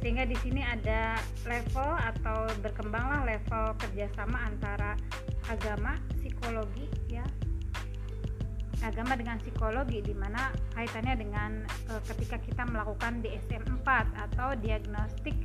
sehingga 0.00 0.24
di 0.24 0.36
sini 0.40 0.64
ada 0.64 1.20
level 1.44 1.90
atau 2.00 2.48
berkembanglah 2.64 3.28
level 3.28 3.76
kerjasama 3.76 4.48
antara 4.48 4.96
agama 5.52 6.00
psikologi 6.16 6.88
ya. 7.12 7.24
Agama 8.80 9.12
dengan 9.12 9.36
psikologi 9.36 10.00
di 10.00 10.16
mana 10.16 10.48
kaitannya 10.72 11.20
dengan 11.20 11.68
e, 11.68 11.92
ketika 12.08 12.40
kita 12.40 12.64
melakukan 12.64 13.20
DSM 13.20 13.84
4 13.84 14.24
atau 14.24 14.56
diagnostik 14.56 15.36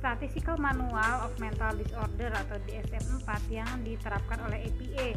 Statistical 0.00 0.56
Manual 0.56 1.28
of 1.28 1.36
Mental 1.36 1.76
Disorder 1.76 2.32
atau 2.32 2.56
DSM 2.64 3.20
4 3.28 3.28
yang 3.52 3.68
diterapkan 3.84 4.40
oleh 4.40 4.72
APA 4.72 5.08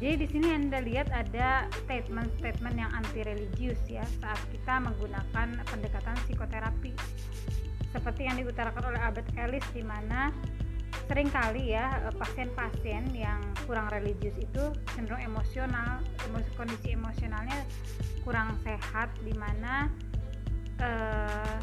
jadi 0.00 0.16
di 0.16 0.26
sini 0.32 0.48
Anda 0.56 0.80
lihat 0.80 1.12
ada 1.12 1.68
statement-statement 1.84 2.72
yang 2.72 2.88
anti 2.96 3.20
religius 3.20 3.76
ya 3.84 4.00
saat 4.24 4.40
kita 4.48 4.80
menggunakan 4.80 5.60
pendekatan 5.68 6.16
psikoterapi. 6.24 6.96
Seperti 7.92 8.24
yang 8.24 8.40
diutarakan 8.40 8.96
oleh 8.96 9.00
Albert 9.04 9.28
Ellis 9.36 9.66
di 9.76 9.84
mana 9.84 10.32
sering 11.04 11.28
kali 11.28 11.76
ya 11.76 12.00
eh, 12.08 12.16
pasien-pasien 12.16 13.12
yang 13.12 13.44
kurang 13.68 13.92
religius 13.92 14.40
itu 14.40 14.72
cenderung 14.96 15.20
emosional, 15.20 16.00
emosi, 16.32 16.48
kondisi 16.56 16.96
emosionalnya 16.96 17.60
kurang 18.24 18.56
sehat 18.64 19.12
di 19.20 19.36
mana 19.36 19.92
eh, 20.80 21.58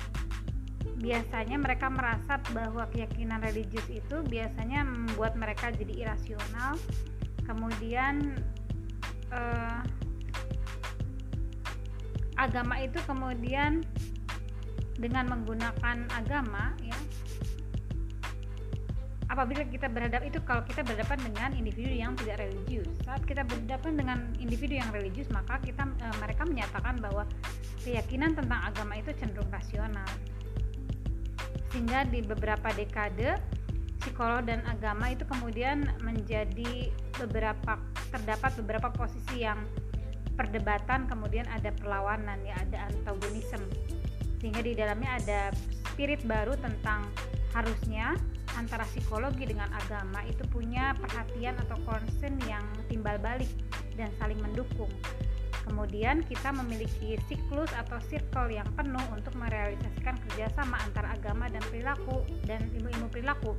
biasanya 1.02 1.58
mereka 1.58 1.90
merasa 1.90 2.38
bahwa 2.54 2.86
keyakinan 2.94 3.42
religius 3.42 3.90
itu 3.90 4.22
biasanya 4.30 4.86
membuat 4.86 5.34
mereka 5.34 5.74
jadi 5.74 6.06
irasional 6.06 6.78
kemudian 7.48 8.36
uh, 9.32 9.82
agama 12.38 12.78
itu 12.84 13.00
kemudian 13.08 13.82
dengan 15.00 15.26
menggunakan 15.30 16.06
agama 16.14 16.78
ya 16.84 16.98
apabila 19.28 19.62
kita 19.68 19.92
berhadap 19.92 20.24
itu 20.24 20.40
kalau 20.42 20.64
kita 20.66 20.82
berhadapan 20.82 21.20
dengan 21.22 21.50
individu 21.54 21.92
yang 21.92 22.16
tidak 22.18 22.42
religius. 22.42 22.90
Saat 23.04 23.22
kita 23.28 23.44
berhadapan 23.46 23.94
dengan 24.00 24.18
individu 24.40 24.80
yang 24.80 24.90
religius 24.90 25.28
maka 25.30 25.60
kita 25.62 25.84
e, 25.84 26.08
mereka 26.18 26.48
menyatakan 26.48 26.98
bahwa 26.98 27.28
keyakinan 27.84 28.34
tentang 28.34 28.66
agama 28.66 28.98
itu 28.98 29.12
cenderung 29.20 29.52
rasional. 29.52 30.08
Sehingga 31.70 32.08
di 32.08 32.24
beberapa 32.24 32.72
dekade 32.74 33.38
psikolog 34.02 34.46
dan 34.46 34.62
agama 34.70 35.12
itu 35.12 35.26
kemudian 35.26 35.90
menjadi 36.06 36.92
beberapa 37.18 37.82
terdapat 38.14 38.52
beberapa 38.62 38.90
posisi 38.94 39.44
yang 39.44 39.60
perdebatan 40.38 41.10
kemudian 41.10 41.50
ada 41.50 41.74
perlawanan 41.74 42.38
ya 42.46 42.56
ada 42.62 42.88
antagonisme. 42.94 43.66
Sehingga 44.38 44.62
di 44.62 44.78
dalamnya 44.78 45.18
ada 45.18 45.42
spirit 45.94 46.22
baru 46.30 46.54
tentang 46.62 47.10
harusnya 47.58 48.14
antara 48.54 48.86
psikologi 48.86 49.50
dengan 49.50 49.70
agama 49.74 50.22
itu 50.30 50.46
punya 50.50 50.94
perhatian 50.98 51.58
atau 51.66 51.78
concern 51.86 52.38
yang 52.46 52.66
timbal 52.86 53.18
balik 53.18 53.50
dan 53.98 54.14
saling 54.22 54.38
mendukung 54.38 54.90
Kemudian 55.68 56.24
kita 56.24 56.56
memiliki 56.56 57.20
siklus 57.28 57.68
atau 57.76 58.00
circle 58.08 58.48
yang 58.56 58.68
penuh 58.80 59.04
untuk 59.12 59.36
merealisasikan 59.36 60.16
kerjasama 60.24 60.80
antara 60.80 61.12
agama 61.12 61.52
dan 61.52 61.60
perilaku 61.68 62.24
dan 62.48 62.72
ilmu-ilmu 62.72 63.12
perilaku 63.12 63.52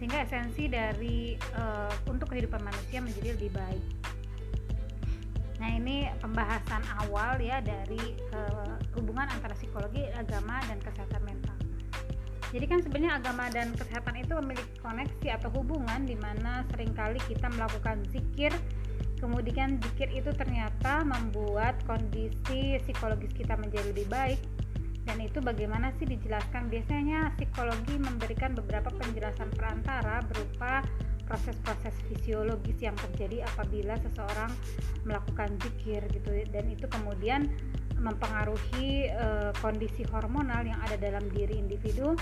sehingga 0.00 0.24
esensi 0.24 0.66
dari 0.66 1.36
uh, 1.54 1.92
untuk 2.08 2.32
kehidupan 2.32 2.64
manusia 2.64 3.04
menjadi 3.04 3.36
lebih 3.36 3.52
baik. 3.52 3.84
Nah 5.60 5.70
ini 5.78 6.10
pembahasan 6.18 6.82
awal 7.06 7.38
ya 7.38 7.62
dari 7.62 8.18
uh, 8.34 8.74
hubungan 8.98 9.30
antara 9.30 9.54
psikologi, 9.54 10.08
agama 10.16 10.58
dan 10.66 10.80
kesehatan 10.82 11.22
mental. 11.22 11.54
Jadi 12.52 12.64
kan 12.68 12.84
sebenarnya 12.84 13.12
agama 13.16 13.48
dan 13.48 13.72
kesehatan 13.72 14.20
itu 14.20 14.32
memiliki 14.42 14.76
koneksi 14.84 15.28
atau 15.40 15.48
hubungan 15.56 16.04
di 16.04 16.18
mana 16.18 16.66
sering 16.68 16.92
kali 16.92 17.16
kita 17.24 17.48
melakukan 17.48 18.04
zikir 18.12 18.52
kemudian 19.22 19.78
zikir 19.78 20.10
itu 20.10 20.34
ternyata 20.34 21.06
membuat 21.06 21.78
kondisi 21.86 22.82
psikologis 22.82 23.30
kita 23.30 23.54
menjadi 23.54 23.94
lebih 23.94 24.10
baik. 24.10 24.40
Dan 25.06 25.22
itu 25.22 25.38
bagaimana 25.38 25.94
sih 25.98 26.06
dijelaskan? 26.10 26.66
Biasanya 26.66 27.34
psikologi 27.38 27.98
memberikan 28.02 28.54
beberapa 28.58 28.90
penjelasan 28.90 29.50
perantara 29.54 30.22
berupa 30.26 30.82
proses-proses 31.26 31.94
fisiologis 32.10 32.78
yang 32.82 32.94
terjadi 32.98 33.46
apabila 33.54 33.98
seseorang 34.02 34.50
melakukan 35.06 35.54
zikir 35.62 36.02
gitu. 36.10 36.30
Dan 36.50 36.70
itu 36.70 36.86
kemudian 36.90 37.50
mempengaruhi 37.98 39.10
e, 39.10 39.26
kondisi 39.62 40.02
hormonal 40.10 40.66
yang 40.66 40.78
ada 40.82 40.98
dalam 40.98 41.22
diri 41.34 41.58
individu. 41.58 42.14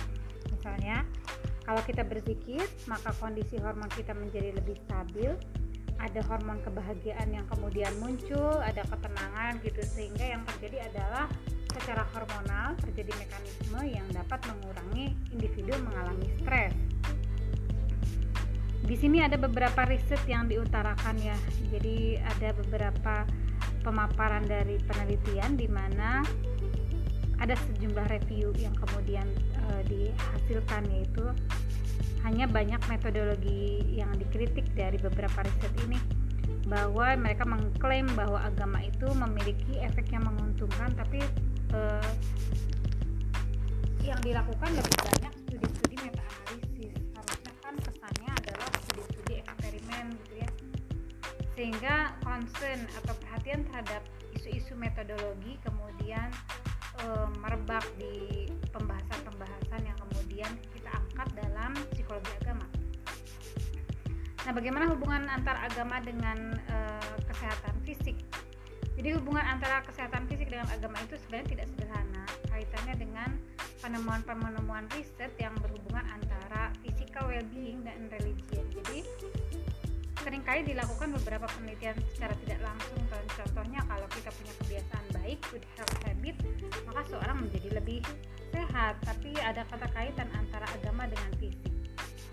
Misalnya 0.52 1.04
kalau 1.64 1.80
kita 1.84 2.04
berzikir 2.04 2.64
maka 2.88 3.12
kondisi 3.20 3.60
hormon 3.60 3.88
kita 3.92 4.16
menjadi 4.16 4.56
lebih 4.56 4.76
stabil 4.88 5.36
ada 6.00 6.20
hormon 6.26 6.58
kebahagiaan 6.64 7.28
yang 7.28 7.44
kemudian 7.46 7.92
muncul, 8.00 8.56
ada 8.64 8.80
ketenangan 8.88 9.60
gitu 9.60 9.84
sehingga 9.84 10.24
yang 10.24 10.42
terjadi 10.48 10.88
adalah 10.88 11.28
secara 11.70 12.02
hormonal 12.16 12.74
terjadi 12.82 13.12
mekanisme 13.20 13.80
yang 13.86 14.06
dapat 14.10 14.40
mengurangi 14.48 15.14
individu 15.30 15.76
mengalami 15.84 16.26
stres. 16.40 16.74
Di 18.80 18.96
sini 18.98 19.22
ada 19.22 19.38
beberapa 19.38 19.86
riset 19.86 20.18
yang 20.26 20.50
diutarakan 20.50 21.14
ya. 21.20 21.36
Jadi 21.70 22.18
ada 22.18 22.50
beberapa 22.58 23.22
pemaparan 23.86 24.44
dari 24.48 24.82
penelitian 24.82 25.54
di 25.54 25.68
mana 25.70 26.24
ada 27.40 27.56
sejumlah 27.56 28.04
review 28.12 28.52
yang 28.60 28.76
kemudian 28.76 29.24
e, 29.56 29.64
dihasilkan 29.88 30.84
yaitu 30.92 31.24
hanya 32.24 32.44
banyak 32.44 32.80
metodologi 32.90 33.84
yang 33.96 34.12
dikritik 34.16 34.68
dari 34.76 35.00
beberapa 35.00 35.44
riset 35.44 35.72
ini 35.88 35.98
bahwa 36.68 37.16
mereka 37.18 37.42
mengklaim 37.48 38.06
bahwa 38.14 38.38
agama 38.44 38.78
itu 38.84 39.08
memiliki 39.16 39.80
efek 39.80 40.12
yang 40.12 40.22
menguntungkan 40.22 40.92
tapi 40.94 41.18
eh, 41.74 42.12
yang 44.04 44.20
dilakukan 44.22 44.70
lebih 44.74 44.96
banyak 45.02 45.32
studi-studi 45.46 45.96
meta 45.98 46.22
analisis 46.22 46.94
harusnya 47.16 47.52
kan 47.60 47.74
kesannya 47.82 48.30
adalah 48.44 48.70
studi-studi 48.86 49.34
eksperimen 49.44 50.04
gitu 50.24 50.34
ya. 50.40 50.50
Sehingga 51.58 51.96
concern 52.24 52.80
atau 53.02 53.14
perhatian 53.20 53.66
terhadap 53.68 54.02
isu-isu 54.38 54.72
metodologi 54.78 55.58
kemudian 55.66 56.30
eh, 57.02 57.28
merebak 57.42 57.84
di 57.98 58.46
pembahasan-pembahasan 58.70 59.80
yang 59.84 59.98
kemudian 60.08 60.52
angkat 61.20 61.44
dalam 61.44 61.76
psikologi 61.92 62.32
agama. 62.40 62.64
Nah, 64.48 64.52
bagaimana 64.56 64.88
hubungan 64.88 65.28
antar 65.28 65.60
agama 65.60 66.00
dengan 66.00 66.56
e, 66.56 66.76
kesehatan 67.28 67.76
fisik? 67.84 68.16
Jadi 68.96 69.20
hubungan 69.20 69.44
antara 69.44 69.84
kesehatan 69.84 70.24
fisik 70.32 70.48
dengan 70.48 70.64
agama 70.72 70.96
itu 71.04 71.20
sebenarnya 71.20 71.48
tidak 71.52 71.66
sederhana. 71.76 72.24
Kaitannya 72.48 72.94
dengan 72.96 73.28
penemuan-penemuan 73.84 74.88
riset 74.96 75.32
yang 75.36 75.52
berhubungan 75.60 76.08
antara 76.08 76.72
physical 76.80 77.28
well-being 77.28 77.84
dan 77.84 78.08
religion. 78.16 78.64
Jadi 78.80 79.04
sering 80.24 80.40
kali 80.40 80.72
dilakukan 80.72 81.12
beberapa 81.20 81.44
penelitian 81.52 82.00
secara 82.16 82.32
tidak 82.48 82.64
langsung 82.64 82.96
contohnya 83.36 83.80
kalau 83.88 84.08
kita 84.08 84.28
punya 84.36 84.52
kebiasaan 84.64 85.04
baik 85.20 85.38
good 85.52 85.64
health 85.76 85.96
habit 86.08 86.36
maka 86.88 87.00
seorang 87.12 87.36
menjadi 87.44 87.68
lebih 87.76 88.00
sehat. 88.50 88.98
Tapi 89.06 89.36
ada 89.38 89.62
kata 89.68 89.86
kaitan 89.94 90.28
antara 90.34 90.66
agama 90.74 91.06
dengan 91.06 91.30
fisik. 91.38 91.72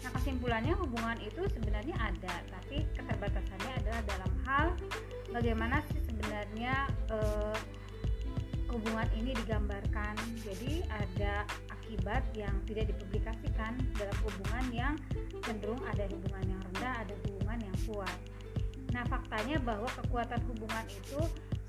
Nah 0.01 0.11
kesimpulannya 0.15 0.73
hubungan 0.79 1.17
itu 1.21 1.45
sebenarnya 1.51 1.95
ada 1.99 2.33
tapi 2.47 2.87
keterbatasannya 2.95 3.71
adalah 3.83 4.01
dalam 4.07 4.31
hal 4.47 4.67
bagaimana 5.35 5.83
sih 5.91 5.99
sebenarnya 6.07 6.87
eh, 7.11 7.57
hubungan 8.71 9.07
ini 9.19 9.35
digambarkan. 9.45 10.15
Jadi 10.43 10.83
ada 10.87 11.43
akibat 11.71 12.23
yang 12.35 12.55
tidak 12.67 12.91
dipublikasikan 12.95 13.79
dalam 13.95 14.17
hubungan 14.23 14.65
yang 14.71 14.93
cenderung 15.43 15.79
ada 15.87 16.03
hubungan 16.11 16.45
yang 16.55 16.61
rendah 16.71 16.93
ada 17.03 17.13
hubungan 17.27 17.59
yang 17.63 17.77
kuat. 17.87 18.17
Nah 18.91 19.03
faktanya 19.07 19.59
bahwa 19.63 19.87
kekuatan 20.03 20.39
hubungan 20.51 20.85
itu 20.87 21.19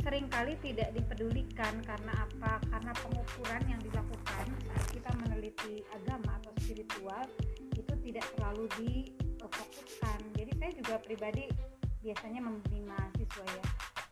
sering 0.09 0.25
kali 0.33 0.57
tidak 0.65 0.89
dipedulikan 0.97 1.85
karena 1.85 2.13
apa? 2.17 2.65
Karena 2.73 2.97
pengukuran 2.97 3.61
yang 3.69 3.77
dilakukan 3.85 4.47
saat 4.65 4.89
kita 4.89 5.13
meneliti 5.21 5.85
agama 5.93 6.33
atau 6.41 6.49
spiritual 6.65 7.29
itu 7.77 7.93
tidak 8.09 8.25
terlalu 8.33 8.65
difokuskan. 8.81 10.19
Jadi 10.33 10.53
saya 10.57 10.73
juga 10.81 10.97
pribadi 11.05 11.53
biasanya 12.01 12.41
membimbing 12.41 12.89
mahasiswa 12.89 13.45
ya. 13.53 13.65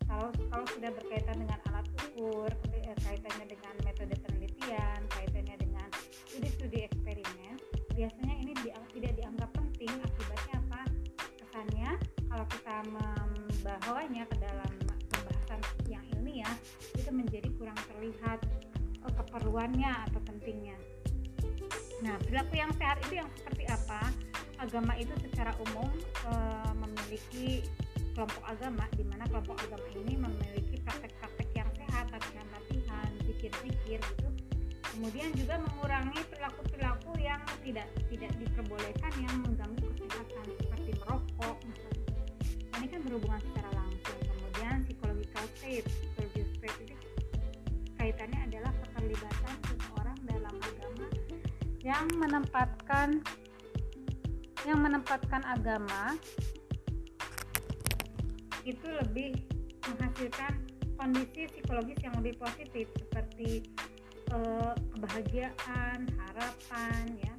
Kalau 0.05 0.29
kalau 0.53 0.67
sudah 0.69 0.93
berkaitan 0.93 1.37
dengan 1.41 1.57
alat 1.73 1.89
ukur 2.13 2.53
kaitannya 3.01 3.57
dengan 3.57 3.75
metode 3.81 4.21
penelitian 4.21 5.01
kaitannya 5.17 5.57
dengan 5.57 5.89
studi-studi 6.29 6.93
eksperimen 6.93 7.57
biasanya 7.97 8.35
ini 8.45 8.53
di, 8.61 8.69
tidak 9.01 9.13
dianggap 9.17 9.49
penting. 9.57 9.97
Akibatnya 10.05 10.61
apa? 10.61 10.83
Kesannya 11.41 11.91
kalau 12.29 12.45
kita 12.53 12.77
membawanya 12.85 14.29
ke 14.29 14.37
dalam 14.45 14.86
kurang 17.67 17.83
terlihat 17.91 18.39
oh, 19.03 19.11
keperluannya 19.11 19.91
atau 20.07 20.23
pentingnya. 20.23 20.79
Nah 21.99 22.15
perilaku 22.23 22.63
yang 22.63 22.71
sehat 22.79 23.03
itu 23.03 23.19
yang 23.19 23.27
seperti 23.35 23.67
apa? 23.67 24.07
Agama 24.63 24.95
itu 24.95 25.11
secara 25.19 25.51
umum 25.67 25.91
e, 26.31 26.33
memiliki 26.79 27.67
kelompok 28.15 28.39
agama 28.47 28.87
di 28.95 29.03
mana 29.03 29.27
kelompok 29.27 29.59
agama 29.67 29.83
ini 29.99 30.15
memiliki 30.15 30.79
praktek-praktek 30.87 31.51
yang 31.59 31.67
sehat 31.75 32.07
latihan-latihan 32.15 33.11
pikir-pikir 33.35 33.99
gitu. 33.99 34.29
Kemudian 34.95 35.35
juga 35.35 35.59
mengurangi 35.59 36.23
perilaku-perilaku 36.31 37.19
yang 37.19 37.43
tidak 37.67 37.91
tidak 38.15 38.31
diperbolehkan 38.39 39.11
yang 39.27 39.43
mengganggu 39.43 39.91
kesehatan 39.99 40.55
seperti 40.55 40.95
merokok 41.03 41.59
misalnya. 41.67 42.15
Ini 42.79 42.87
kan 42.95 43.01
berhubungan 43.03 43.43
secara 43.43 43.71
langsung. 43.75 44.19
Kemudian 44.23 44.87
psychological 44.87 45.47
state 45.59 46.06
yang 51.87 52.11
menempatkan 52.19 53.23
yang 54.67 54.83
menempatkan 54.83 55.47
agama 55.47 56.19
itu 58.67 58.83
lebih 59.07 59.39
menghasilkan 59.87 60.67
kondisi 60.99 61.47
psikologis 61.47 62.03
yang 62.03 62.19
lebih 62.19 62.35
positif 62.43 62.91
seperti 62.99 63.71
eh, 64.35 64.75
kebahagiaan, 64.75 66.11
harapan 66.19 67.05
ya. 67.23 67.35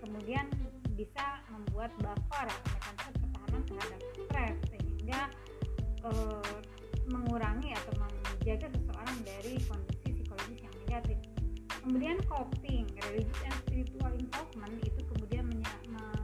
Kemudian 0.00 0.48
bisa 0.96 1.44
membuat 1.52 1.92
buffer 2.00 2.48
mekanisme 2.48 3.12
pertahanan 3.20 3.62
terhadap 3.68 4.00
stres 4.16 4.56
sehingga 4.72 5.20
eh, 6.08 6.56
mengurangi 7.12 7.76
atau 7.76 7.92
menjaga 8.00 8.72
seseorang 8.72 9.18
dari 9.28 9.60
kondisi 9.68 10.08
psikologis 10.16 10.64
yang 10.64 10.74
negatif. 10.88 11.39
Kemudian 11.80 12.20
coping, 12.28 12.84
religious 13.08 13.40
and 13.44 13.56
spiritual 13.64 14.12
involvement 14.12 14.74
itu 14.84 15.00
kemudian 15.16 15.48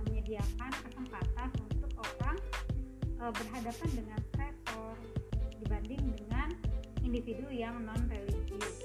menyediakan 0.05 0.71
kesempatan 0.85 1.49
untuk 1.65 1.91
orang 1.97 2.37
uh, 3.19 3.33
berhadapan 3.33 3.89
dengan 3.97 4.21
individu 7.17 7.49
yang 7.49 7.81
non 7.89 7.97
religius 8.13 8.77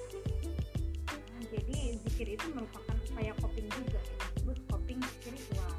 nah, 1.11 1.43
jadi 1.51 1.99
zikir 1.99 2.39
itu 2.39 2.47
merupakan 2.55 2.95
upaya 3.11 3.35
coping 3.43 3.67
juga 3.75 3.99
yang 3.99 4.19
disebut 4.31 4.57
coping 4.71 4.99
spiritual. 5.19 5.73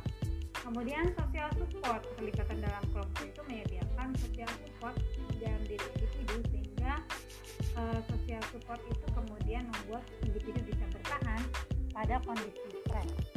Kemudian 0.61 1.17
social 1.17 1.49
support 1.57 2.05
keterlibatan 2.13 2.61
dalam 2.61 2.85
kelompok 2.93 3.25
itu 3.25 3.41
menyediakan 3.49 4.13
social 4.21 4.53
support 4.61 4.95
dalam 5.41 5.63
diri 5.65 5.87
individu 5.97 6.37
sehingga 6.53 6.93
uh, 7.81 7.99
social 8.05 8.43
support 8.53 8.85
itu 8.85 9.07
kemudian 9.53 9.69
membuat 9.69 10.05
individu 10.25 10.65
bisa 10.65 10.85
bertahan 10.97 11.41
pada 11.93 12.17
kondisi 12.25 12.73
stres 12.89 13.32